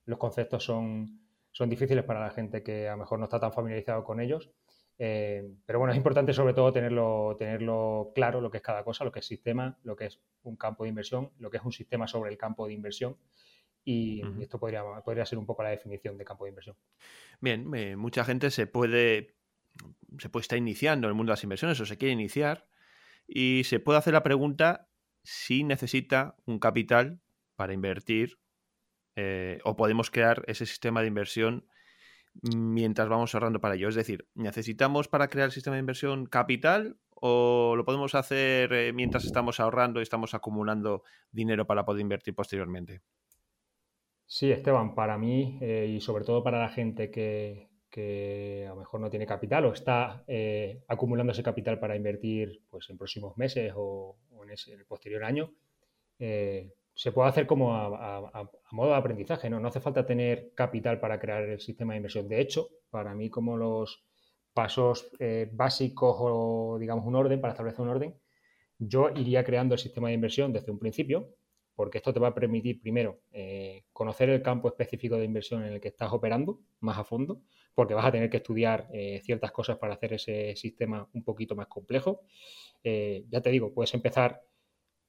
[0.05, 3.55] los conceptos son, son difíciles para la gente que a lo mejor no está tan
[3.55, 4.51] familiarizado con ellos.
[5.01, 9.05] Eh, pero bueno, es importante sobre todo tenerlo, tenerlo claro lo que es cada cosa,
[9.05, 11.73] lo que es sistema, lo que es un campo de inversión, lo que es un
[11.73, 13.17] sistema sobre el campo de inversión.
[13.85, 16.77] Y esto podría, podría ser un poco la definición de campo de inversión.
[17.41, 19.37] Bien, eh, mucha gente se puede,
[20.19, 22.69] se puede estar iniciando en el mundo de las inversiones o se quiere iniciar
[23.27, 24.91] y se puede hacer la pregunta
[25.23, 27.21] si necesita un capital
[27.55, 28.39] para invertir
[29.17, 31.67] eh, o podemos crear ese sistema de inversión
[32.43, 33.89] mientras vamos ahorrando para ello.
[33.89, 38.93] Es decir, ¿necesitamos para crear el sistema de inversión capital o lo podemos hacer eh,
[38.93, 43.03] mientras estamos ahorrando y estamos acumulando dinero para poder invertir posteriormente?
[44.27, 47.67] Sí, Esteban, para mí eh, y sobre todo para la gente que,
[48.67, 52.89] a lo mejor no tiene capital o está eh, acumulando ese capital para invertir pues,
[52.91, 55.53] en próximos meses o, en, el posterior año,
[56.99, 59.61] se puede hacer como a, modo de aprendizaje, ¿no?
[59.61, 62.27] No hace falta tener capital para crear el sistema de inversión.
[62.27, 64.05] De hecho, para mí como los
[64.53, 68.21] pasos eh, básicos o digamos un orden, para establecer un orden,
[68.81, 71.37] yo iría creando el sistema de inversión desde un principio,
[71.77, 75.75] porque esto te va a permitir primero eh, conocer el campo específico de inversión en
[75.75, 77.43] el que estás operando más a fondo,
[77.77, 81.55] porque vas a tener que estudiar eh, ciertas cosas para hacer ese sistema un poquito
[81.55, 82.23] más complejo.
[82.83, 84.43] ya te digo, puedes empezar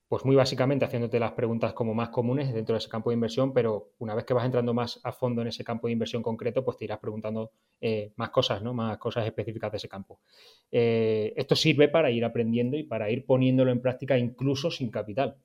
[0.10, 3.54] pues muy básicamente haciéndote las preguntas como más comunes dentro de ese campo de inversión,
[3.54, 6.66] pero una vez que vas entrando más a fondo en ese campo de inversión concreto,
[6.66, 8.74] pues te irás preguntando eh, más cosas, ¿no?
[8.74, 10.20] Más cosas específicas de ese campo.
[10.72, 15.38] Eh, esto sirve para ir aprendiendo y para ir poniéndolo en práctica incluso sin capital.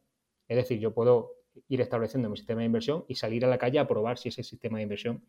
[0.48, 1.32] Es decir, yo puedo
[1.68, 4.42] ir estableciendo mi sistema de inversión y salir a la calle a probar si ese
[4.42, 5.22] sistema de inversión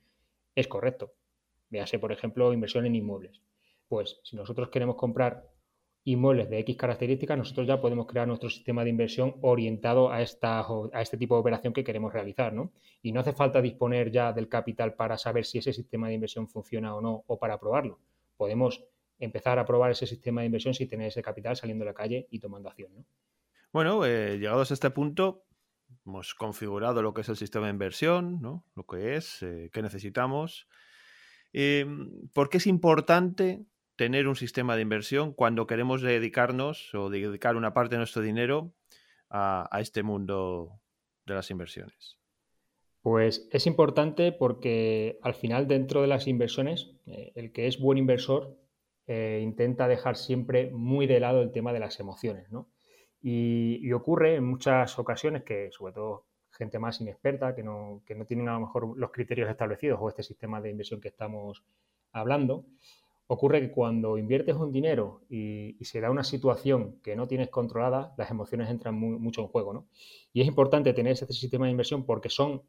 [0.56, 1.12] es correcto.
[1.70, 3.42] Véase, por ejemplo, inversión en inmuebles.
[3.90, 5.50] Pues si nosotros queremos comprar
[6.06, 10.60] inmuebles de X características, nosotros ya podemos crear nuestro sistema de inversión orientado a, esta,
[10.94, 12.72] a este tipo de operación que queremos realizar, ¿no?
[13.02, 16.48] Y no hace falta disponer ya del capital para saber si ese sistema de inversión
[16.48, 18.00] funciona o no, o para probarlo.
[18.38, 18.86] Podemos
[19.18, 22.28] empezar a probar ese sistema de inversión sin tener ese capital saliendo a la calle
[22.30, 23.06] y tomando acción, ¿no?
[23.74, 25.44] Bueno, eh, llegados a este punto,
[26.06, 28.64] hemos configurado lo que es el sistema de inversión, ¿no?
[28.76, 30.68] Lo que es, eh, qué necesitamos.
[31.52, 33.66] Em, ¿Por qué es importante
[33.96, 38.74] tener un sistema de inversión cuando queremos dedicarnos o dedicar una parte de nuestro dinero
[39.30, 40.80] a, este mundo
[41.26, 42.18] de las inversiones?
[43.02, 47.98] Pues es importante porque al final dentro de las inversiones, eh, el que es buen
[47.98, 48.58] inversor
[49.08, 52.70] eh, intenta dejar siempre muy de lado el tema de las emociones, ¿no?
[53.22, 58.26] Y, ocurre en muchas ocasiones que, sobre todo gente más inexperta, que no, que no
[58.26, 61.64] tienen a lo mejor los criterios establecidos o este sistema de inversión que estamos
[62.12, 62.66] hablando,
[63.28, 68.14] Ocurre que cuando inviertes un dinero y, se da una situación que no tienes controlada,
[68.18, 69.88] las emociones entran mucho en juego, ¿no?
[70.32, 72.62] Y es importante tener ese sistema de inversión porque son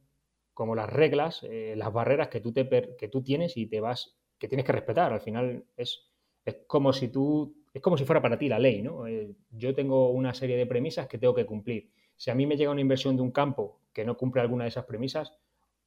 [0.54, 4.16] como las reglas, eh, las barreras que tú, te que tú tienes y te vas,
[4.38, 5.12] que tienes que respetar.
[5.12, 6.08] Al final es,
[6.46, 9.06] es como si tú, es como si fuera para ti la ley, ¿no?
[9.06, 11.90] Eh, yo tengo una serie de premisas que tengo que cumplir.
[12.16, 14.68] Si a mí me llega una inversión de un campo que no cumple alguna de
[14.68, 15.36] esas premisas,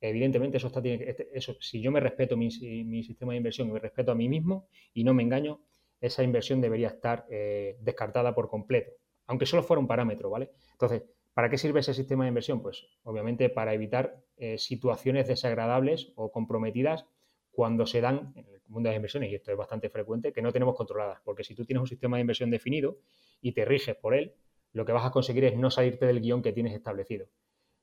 [0.01, 3.79] evidentemente eso está este, eso si yo me respeto mi, sistema de inversión y me
[3.79, 5.61] respeto a mí mismo y no me engaño
[5.99, 8.91] esa inversión debería estar eh, descartada por completo
[9.27, 12.87] aunque solo fuera un parámetro vale entonces para qué sirve ese sistema de inversión pues
[13.03, 17.05] obviamente para evitar eh, situaciones desagradables o comprometidas
[17.51, 20.41] cuando se dan en el mundo de las inversiones y esto es bastante frecuente que
[20.41, 22.99] no tenemos controladas porque si tú tienes un sistema de inversión definido
[23.41, 24.33] y te riges por él
[24.71, 27.27] lo que vas a conseguir es no salirte del guion que tienes establecido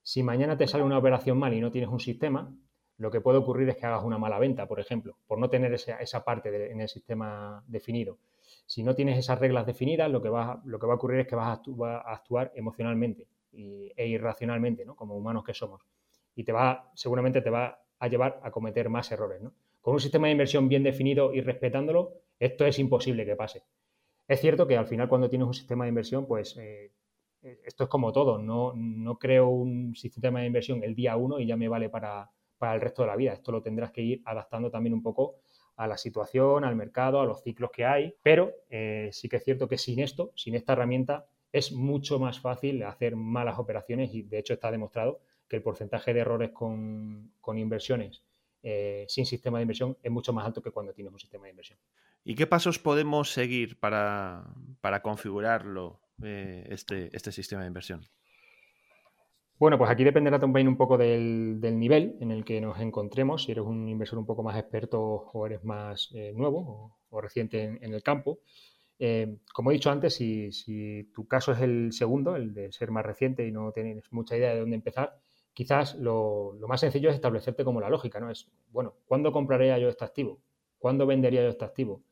[0.06, 2.56] si mañana te sale una operación mal y no tienes un sistema,
[2.96, 5.74] lo que puede ocurrir es que hagas una mala venta, por ejemplo, por no tener
[5.74, 8.16] esa, parte en el sistema definido.
[8.66, 11.26] Si no tienes esas reglas definidas, lo que va, lo que va a ocurrir es
[11.26, 14.94] que vas a, actuar emocionalmente e irracionalmente, ¿no?
[14.94, 15.82] como humanos que somos.
[16.36, 19.42] Y te va, seguramente te va a llevar a cometer más errores.
[19.80, 23.64] Con un sistema de inversión bien definido y respetándolo, esto es imposible que pase.
[24.28, 26.92] Es cierto que al final cuando tienes un sistema de inversión, pues eh,
[27.42, 31.46] esto es como todo, no, no, creo un sistema de inversión el día uno y
[31.46, 32.30] ya me vale para,
[32.60, 33.32] el resto de la vida.
[33.32, 35.36] Esto lo tendrás que ir adaptando también un poco
[35.76, 39.44] a la situación, al mercado, a los ciclos que hay, pero eh, sí que es
[39.44, 44.22] cierto que sin esto, sin esta herramienta, es mucho más fácil hacer malas operaciones y
[44.22, 48.24] de hecho está demostrado que el porcentaje de errores con, inversiones
[48.62, 51.50] eh, sin sistema de inversión es mucho más alto que cuando tienes un sistema de
[51.50, 51.78] inversión.
[52.24, 54.44] ¿Y qué pasos podemos seguir para,
[54.80, 58.06] para configurarlo eh, este, este sistema de inversión?
[59.58, 63.52] Bueno, pues aquí dependerá también un poco del, nivel en el que nos encontremos, si
[63.52, 67.94] eres un inversor un poco más experto o eres más eh, nuevo o, reciente en,
[67.94, 68.40] el campo.
[68.98, 73.06] Eh, como he dicho antes, si, tu caso es el segundo, el de ser más
[73.06, 75.18] reciente y no tienes mucha idea de dónde empezar,
[75.54, 78.30] quizás lo, lo, más sencillo es establecerte como la lógica, ¿no?
[78.30, 80.42] Es, bueno, ¿cuándo compraría yo este activo?
[80.78, 82.02] ¿Cuándo vendería yo este activo?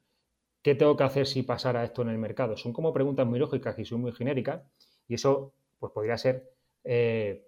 [0.64, 2.56] ¿Qué tengo que hacer si pasara esto en el mercado?
[2.56, 4.62] Son como preguntas muy lógicas y son muy genéricas
[5.06, 6.54] y eso pues podría ser
[6.84, 7.44] eh,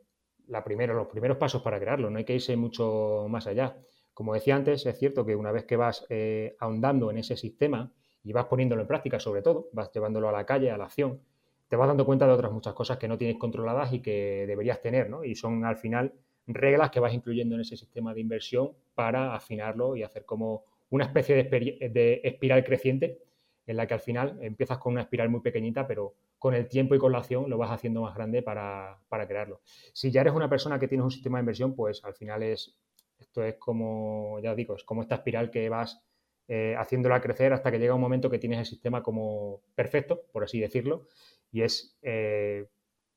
[0.49, 3.75] la primera, los primeros pasos para crearlo, no hay que irse mucho más allá.
[4.13, 7.91] Como decía antes, es cierto que una vez que vas eh, ahondando en ese sistema
[8.23, 11.23] y vas poniéndolo en práctica sobre todo, vas llevándolo a la calle, a la acción,
[11.69, 14.83] te vas dando cuenta de otras muchas cosas que no tienes controladas y que deberías
[14.83, 15.25] tener, ¿no?
[15.25, 16.13] Y son al final
[16.47, 21.05] reglas que vas incluyendo en ese sistema de inversión para afinarlo y hacer como una
[21.05, 23.19] especie de, espiral creciente
[23.67, 26.95] en la que al final empiezas con una espiral muy pequeñita, pero con el tiempo
[26.95, 29.61] y con la acción lo vas haciendo más grande para, crearlo.
[29.93, 32.77] Si ya eres una persona que tienes un sistema de inversión, pues al final es,
[33.19, 36.01] esto es como, ya digo, es como esta espiral que vas
[36.47, 40.45] eh, haciéndola crecer hasta que llega un momento que tienes el sistema como perfecto, por
[40.45, 41.09] así decirlo,
[41.51, 42.69] y es eh,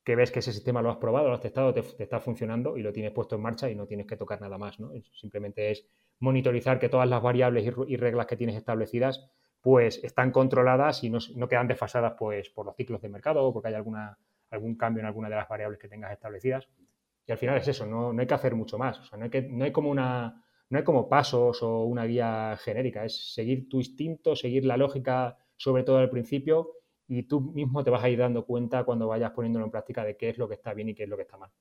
[0.03, 2.77] que ves que ese sistema lo has probado, lo has testado, te, te, está funcionando
[2.77, 4.91] y lo tienes puesto en marcha y no tienes que tocar nada más, ¿no?
[5.13, 5.85] Simplemente es
[6.19, 9.29] monitorizar que todas las variables y, reglas que tienes establecidas
[9.61, 13.69] pues están controladas y no, quedan desfasadas pues por los ciclos de mercado o porque
[13.69, 14.17] hay alguna,
[14.51, 16.69] algún cambio en alguna de las variables que tengas establecidas.
[17.25, 18.99] Y al final es eso, no, hay que hacer mucho más.
[18.99, 22.05] O sea, no hay, que, no hay como una, no hay como pasos o una
[22.05, 26.71] guía genérica, es seguir tu instinto, seguir la lógica, sobre todo al principio,
[27.07, 30.15] y tú mismo te vas a ir dando cuenta cuando vayas poniéndolo en práctica de
[30.15, 31.51] qué es lo que está bien y qué es lo que está mal.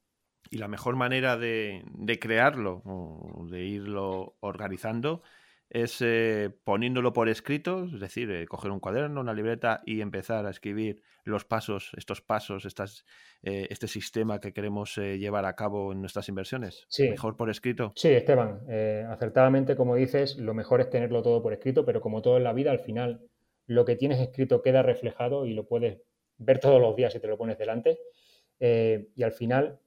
[0.50, 5.22] Y la mejor manera de, de crearlo o de irlo organizando
[5.70, 10.46] es eh, poniéndolo por escrito, es decir, eh, coger un cuaderno, una libreta y empezar
[10.46, 13.04] a escribir los pasos, estos pasos, estas,
[13.42, 16.86] eh, este sistema que queremos llevar a cabo en nuestras inversiones.
[16.88, 17.10] Sí.
[17.10, 17.92] Mejor por escrito.
[17.96, 18.60] Sí, Esteban,
[19.10, 22.54] acertadamente, como dices, lo mejor es tenerlo todo por escrito, pero como todo en la
[22.54, 23.28] vida, al final
[23.66, 26.00] lo que tienes escrito queda reflejado y lo puedes
[26.38, 27.98] ver todos los días si te lo pones delante.
[28.58, 29.78] y al final,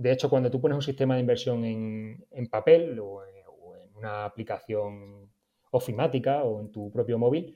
[0.00, 5.30] de hecho, cuando tú pones un sistema de inversión en, papel o en una aplicación
[5.72, 7.54] ofimática o en tu propio móvil,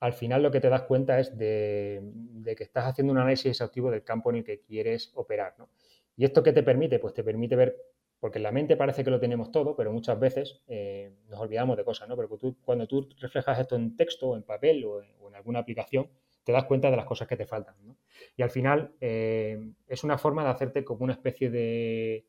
[0.00, 2.02] al final lo que te das cuenta es de,
[2.56, 5.54] que estás haciendo un análisis exhaustivo del campo en el que quieres operar.
[6.16, 6.98] ¿Y esto qué te permite?
[6.98, 7.76] Pues te permite ver,
[8.18, 11.76] porque en la mente parece que lo tenemos todo, pero muchas veces eh, nos olvidamos
[11.76, 12.16] de cosas, ¿no?
[12.16, 12.28] Pero
[12.64, 16.10] cuando tú reflejas esto en texto, o en papel o en, alguna aplicación,
[16.48, 17.74] te das cuenta de las cosas que te faltan.
[18.34, 22.24] Y al final eh, es una forma de hacerte como una especie de,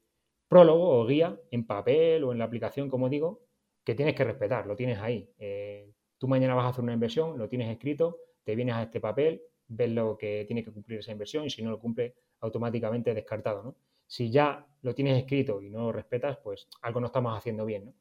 [0.49, 3.45] prólogo o guía en papel o en la aplicación, como digo,
[3.85, 5.31] que tienes que respetar, lo tienes ahí.
[5.37, 8.99] Eh, tú mañana vas a hacer una inversión, lo tienes escrito, te vienes a este
[8.99, 13.13] papel, ves lo que tiene que cumplir esa inversión y si no lo cumple, automáticamente
[13.13, 13.77] descartado.
[14.05, 17.93] Si ya lo tienes escrito y no lo respetas, pues algo no estamos haciendo bien.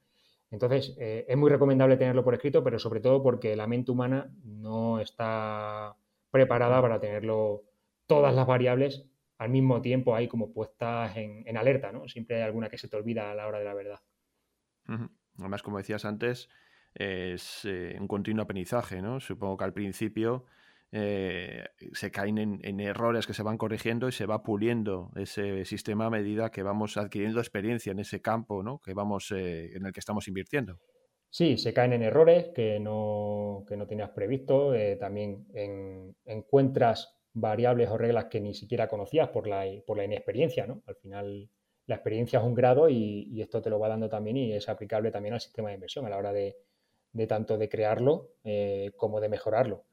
[0.51, 4.33] Entonces, eh, es muy recomendable tenerlo por escrito, pero sobre todo porque la mente humana
[4.43, 5.95] no está
[6.31, 7.64] preparada para tenerlo
[8.07, 9.09] todas las variables
[9.39, 12.09] al mismo tiempo hay como puestas en, alerta, ¿no?
[12.09, 14.01] Siempre hay alguna que se te olvida a la hora de la verdad.
[15.39, 16.49] Además, como decías antes,
[16.95, 19.20] es eh, un continuo aprendizaje, ¿no?
[19.20, 20.47] Supongo que al principio
[20.91, 26.07] eh, se caen en, errores que se van corrigiendo y se va puliendo ese sistema
[26.07, 28.81] a medida que vamos adquiriendo experiencia en ese campo, ¿no?
[28.81, 30.81] Que vamos, eh, en el que estamos invirtiendo.
[31.31, 34.72] Sí, se caen en errores que no, que no tenías previsto.
[34.99, 35.47] también
[36.24, 40.83] encuentras variables o reglas que ni siquiera conocías por la, por la inexperiencia, ¿no?
[40.87, 41.49] Al final
[41.89, 45.11] la experiencia es un grado y, esto te lo va dando también y es aplicable
[45.11, 46.57] también al sistema de inversión a la hora de,
[47.26, 49.85] tanto de crearlo eh, como de mejorarlo.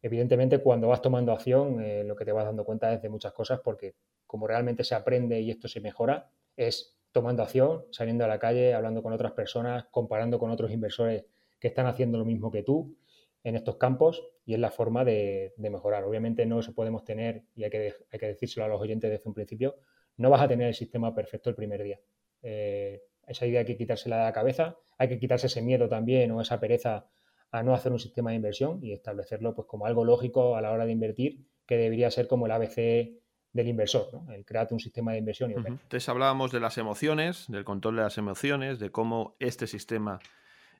[0.00, 3.32] Evidentemente, cuando vas tomando acción, eh, lo que te vas dando cuenta es de muchas
[3.34, 3.94] cosas porque
[4.26, 8.74] como realmente se aprende y esto se mejora, es tomando acción, saliendo a la calle,
[8.74, 11.24] hablando con otras personas, comparando con otros inversores
[11.60, 12.96] que están haciendo lo mismo que tú
[13.44, 16.04] en estos campos y es la forma de, mejorar.
[16.04, 19.28] Obviamente no se podemos tener, y hay que, hay que decírselo a los oyentes desde
[19.28, 19.76] un principio,
[20.16, 22.00] no vas a tener el sistema perfecto el primer día.
[22.42, 26.30] Eh, esa idea hay que quitársela de la cabeza, hay que quitarse ese miedo también
[26.32, 27.06] o esa pereza
[27.50, 30.72] a no hacer un sistema de inversión y establecerlo pues como algo lógico a la
[30.72, 33.21] hora de invertir, que debería ser como el ABC
[33.52, 34.32] del inversor, ¿no?
[34.32, 35.50] el crear un sistema de inversión.
[35.50, 40.20] Y Entonces hablábamos de las emociones, del control de las emociones, de cómo este sistema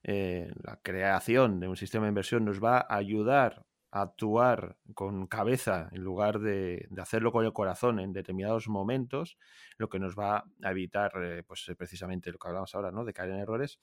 [0.05, 5.27] eh, la creación de un sistema de inversión nos va a ayudar a actuar con
[5.27, 9.37] cabeza en lugar de, hacerlo con el corazón en determinados momentos,
[9.77, 13.05] lo que nos va a evitar eh, pues eh, precisamente lo que hablamos ahora, ¿no?
[13.05, 13.79] de caer en errores.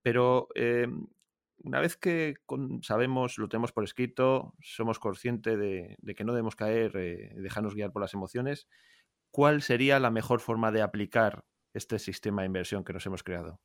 [0.00, 0.48] Pero
[1.64, 2.36] una vez que
[2.82, 6.92] sabemos, lo tenemos por escrito, somos conscientes de, que no debemos caer,
[7.34, 8.68] dejarnos guiar por las emociones,
[9.30, 11.44] ¿cuál sería la mejor forma de aplicar
[11.74, 13.60] este sistema de inversión que nos hemos creado?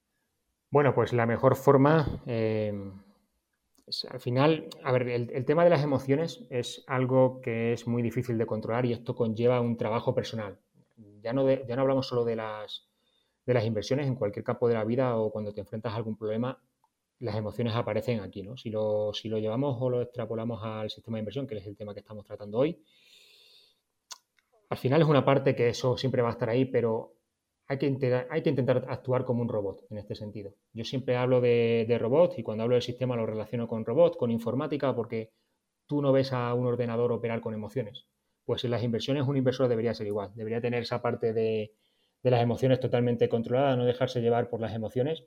[0.71, 3.03] Bueno, pues la mejor forma, em,
[4.09, 8.37] al final, a ver, el, tema de las emociones es algo que es muy difícil
[8.37, 10.59] de controlar y esto conlleva un trabajo personal.
[11.21, 12.89] Ya no, ya no hablamos solo de las,
[13.45, 16.17] de las inversiones, en cualquier campo de la vida o cuando te enfrentas a algún
[16.17, 16.59] problema,
[17.20, 18.57] las emociones aparecen aquí, ¿no?
[18.57, 21.78] Si lo, si lo llevamos o lo extrapolamos al sistema de inversión, que es el
[21.78, 22.84] tema que estamos tratando hoy,
[24.70, 27.14] al final es una parte que eso siempre va a estar ahí, pero
[27.68, 30.55] hay que, intentar, actuar como un robot en este sentido.
[30.74, 34.32] Yo siempre hablo de, de y cuando hablo del sistema lo relaciono con robots, con
[34.32, 35.32] informática, porque
[35.88, 38.07] tú no ves a un ordenador operar con emociones.
[38.45, 41.74] Pues en las inversiones un inversor debería ser igual, debería tener esa parte de,
[42.24, 45.24] las emociones totalmente controlada, no dejarse llevar por las emociones.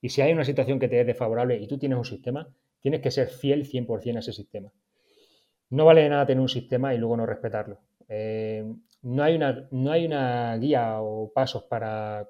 [0.00, 2.48] Y si hay una situación que te es desfavorable y tú tienes un sistema,
[2.80, 4.72] tienes que ser fiel 100% a ese sistema.
[5.70, 7.80] No vale de nada tener un sistema y luego no respetarlo.
[8.08, 8.64] Eh,
[9.02, 12.28] no hay una, no hay una guía o pasos para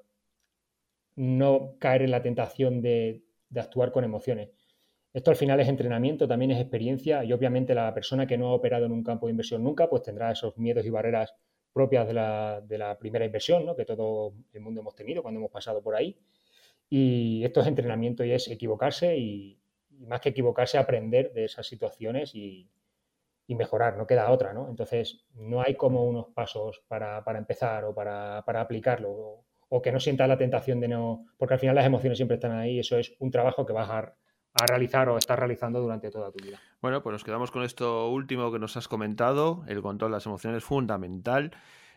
[1.15, 3.23] no caer en la tentación de,
[3.55, 4.49] actuar con emociones.
[5.13, 8.53] Esto al final es entrenamiento, también es experiencia y obviamente la persona que no ha
[8.53, 11.33] operado en un campo de inversión nunca, pues tendrá esos miedos y barreras
[11.73, 13.75] propias de la, primera inversión, ¿no?
[13.75, 16.15] que todo el mundo hemos tenido cuando hemos pasado por ahí.
[16.89, 19.59] Y esto es entrenamiento y es equivocarse y
[20.07, 22.69] más que equivocarse, aprender de esas situaciones y,
[23.47, 24.67] y mejorar, no queda otra, ¿no?
[24.69, 30.27] Entonces, no hay como unos pasos para, empezar o para, aplicarlo, o, que no sientas
[30.27, 33.31] la tentación de no, porque al final las emociones siempre están ahí, eso es un
[33.31, 34.13] trabajo que vas a,
[34.67, 36.59] realizar o estar realizando durante toda tu vida.
[36.81, 39.63] Bueno, pues nos quedamos con esto último que nos has comentado.
[39.67, 41.51] El control de las emociones es fundamental.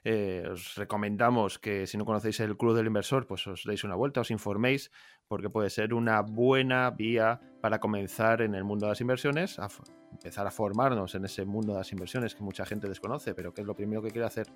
[0.04, 3.94] Eh, os recomendamos que si no conocéis el Club del Inversor, pues os deis una
[3.94, 4.90] vuelta, os informéis,
[5.28, 9.68] porque puede ser una buena vía para comenzar en el mundo de las inversiones, a
[10.12, 13.60] empezar a formarnos en ese mundo de las inversiones que mucha gente desconoce, pero que
[13.60, 14.46] es lo primero que quiere hacer,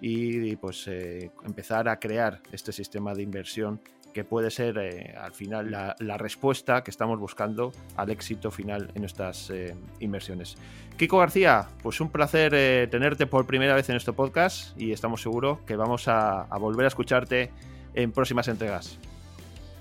[0.00, 3.80] y, pues eh, empezar a crear este sistema de inversión
[4.12, 9.02] que puede ser eh, al final la, respuesta que estamos buscando al éxito final en
[9.02, 10.56] nuestras eh, inversiones.
[10.96, 15.22] Kiko García, pues un placer eh, tenerte por primera vez en este podcast y estamos
[15.22, 17.50] seguros que vamos a, a volver a escucharte
[17.94, 18.98] en próximas entregas.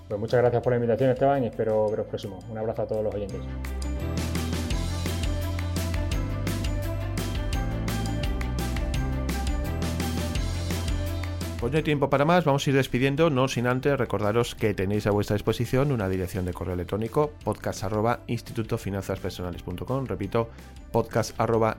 [0.08, 2.40] Pues muchas gracias por la invitación Esteban y espero veros próximo.
[2.50, 3.42] Un abrazo a todos los oyentes.
[11.62, 14.74] Pues no hay tiempo para más, vamos a ir despidiendo, no sin antes recordaros que
[14.74, 17.84] tenéis a vuestra disposición una dirección de correo electrónico podcast
[20.07, 20.49] repito,
[20.91, 21.78] podcast arroba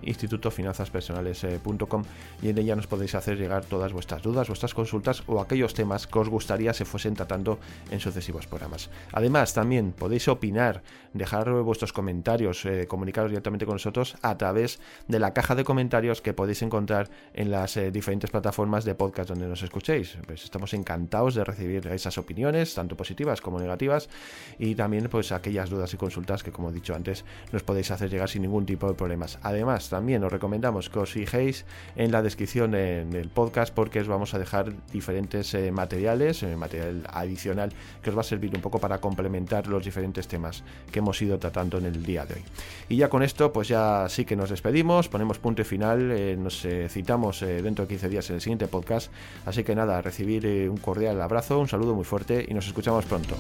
[2.43, 6.07] y en ella nos podéis hacer llegar todas vuestras dudas, vuestras consultas o aquellos temas
[6.07, 7.59] que os gustaría se fuesen tratando
[7.91, 8.89] en sucesivos programas.
[9.13, 14.79] Además, también podéis opinar, dejar vuestros comentarios, eh, comunicaros directamente con nosotros a través
[15.09, 19.29] de la caja de comentarios que podéis encontrar en las eh, diferentes plataformas de podcast
[19.29, 20.19] donde nos escuchéis.
[20.27, 24.11] Pues estamos encantados de recibir esas opiniones, tanto positivas como negativas,
[24.59, 28.11] y también pues aquellas dudas y consultas que como he dicho antes nos podéis hacer
[28.11, 29.39] llegar sin ningún tipo de problemas.
[29.43, 31.65] Además, también os recomendamos que os fijéis
[31.97, 37.05] en la descripción del podcast porque os vamos a dejar diferentes eh, materiales, eh, material
[37.11, 41.21] adicional que os va a servir un poco para complementar los diferentes temas que hemos
[41.23, 42.45] ido tratando en el día de hoy.
[42.91, 46.37] Y ya con esto, pues ya sí que nos despedimos, ponemos punto y final, eh,
[46.39, 49.11] nos citamos dentro de 15 días en el siguiente podcast.
[49.47, 53.05] Así que nada, recibir eh, un cordial abrazo, un saludo muy fuerte y nos escuchamos
[53.05, 53.37] pronto.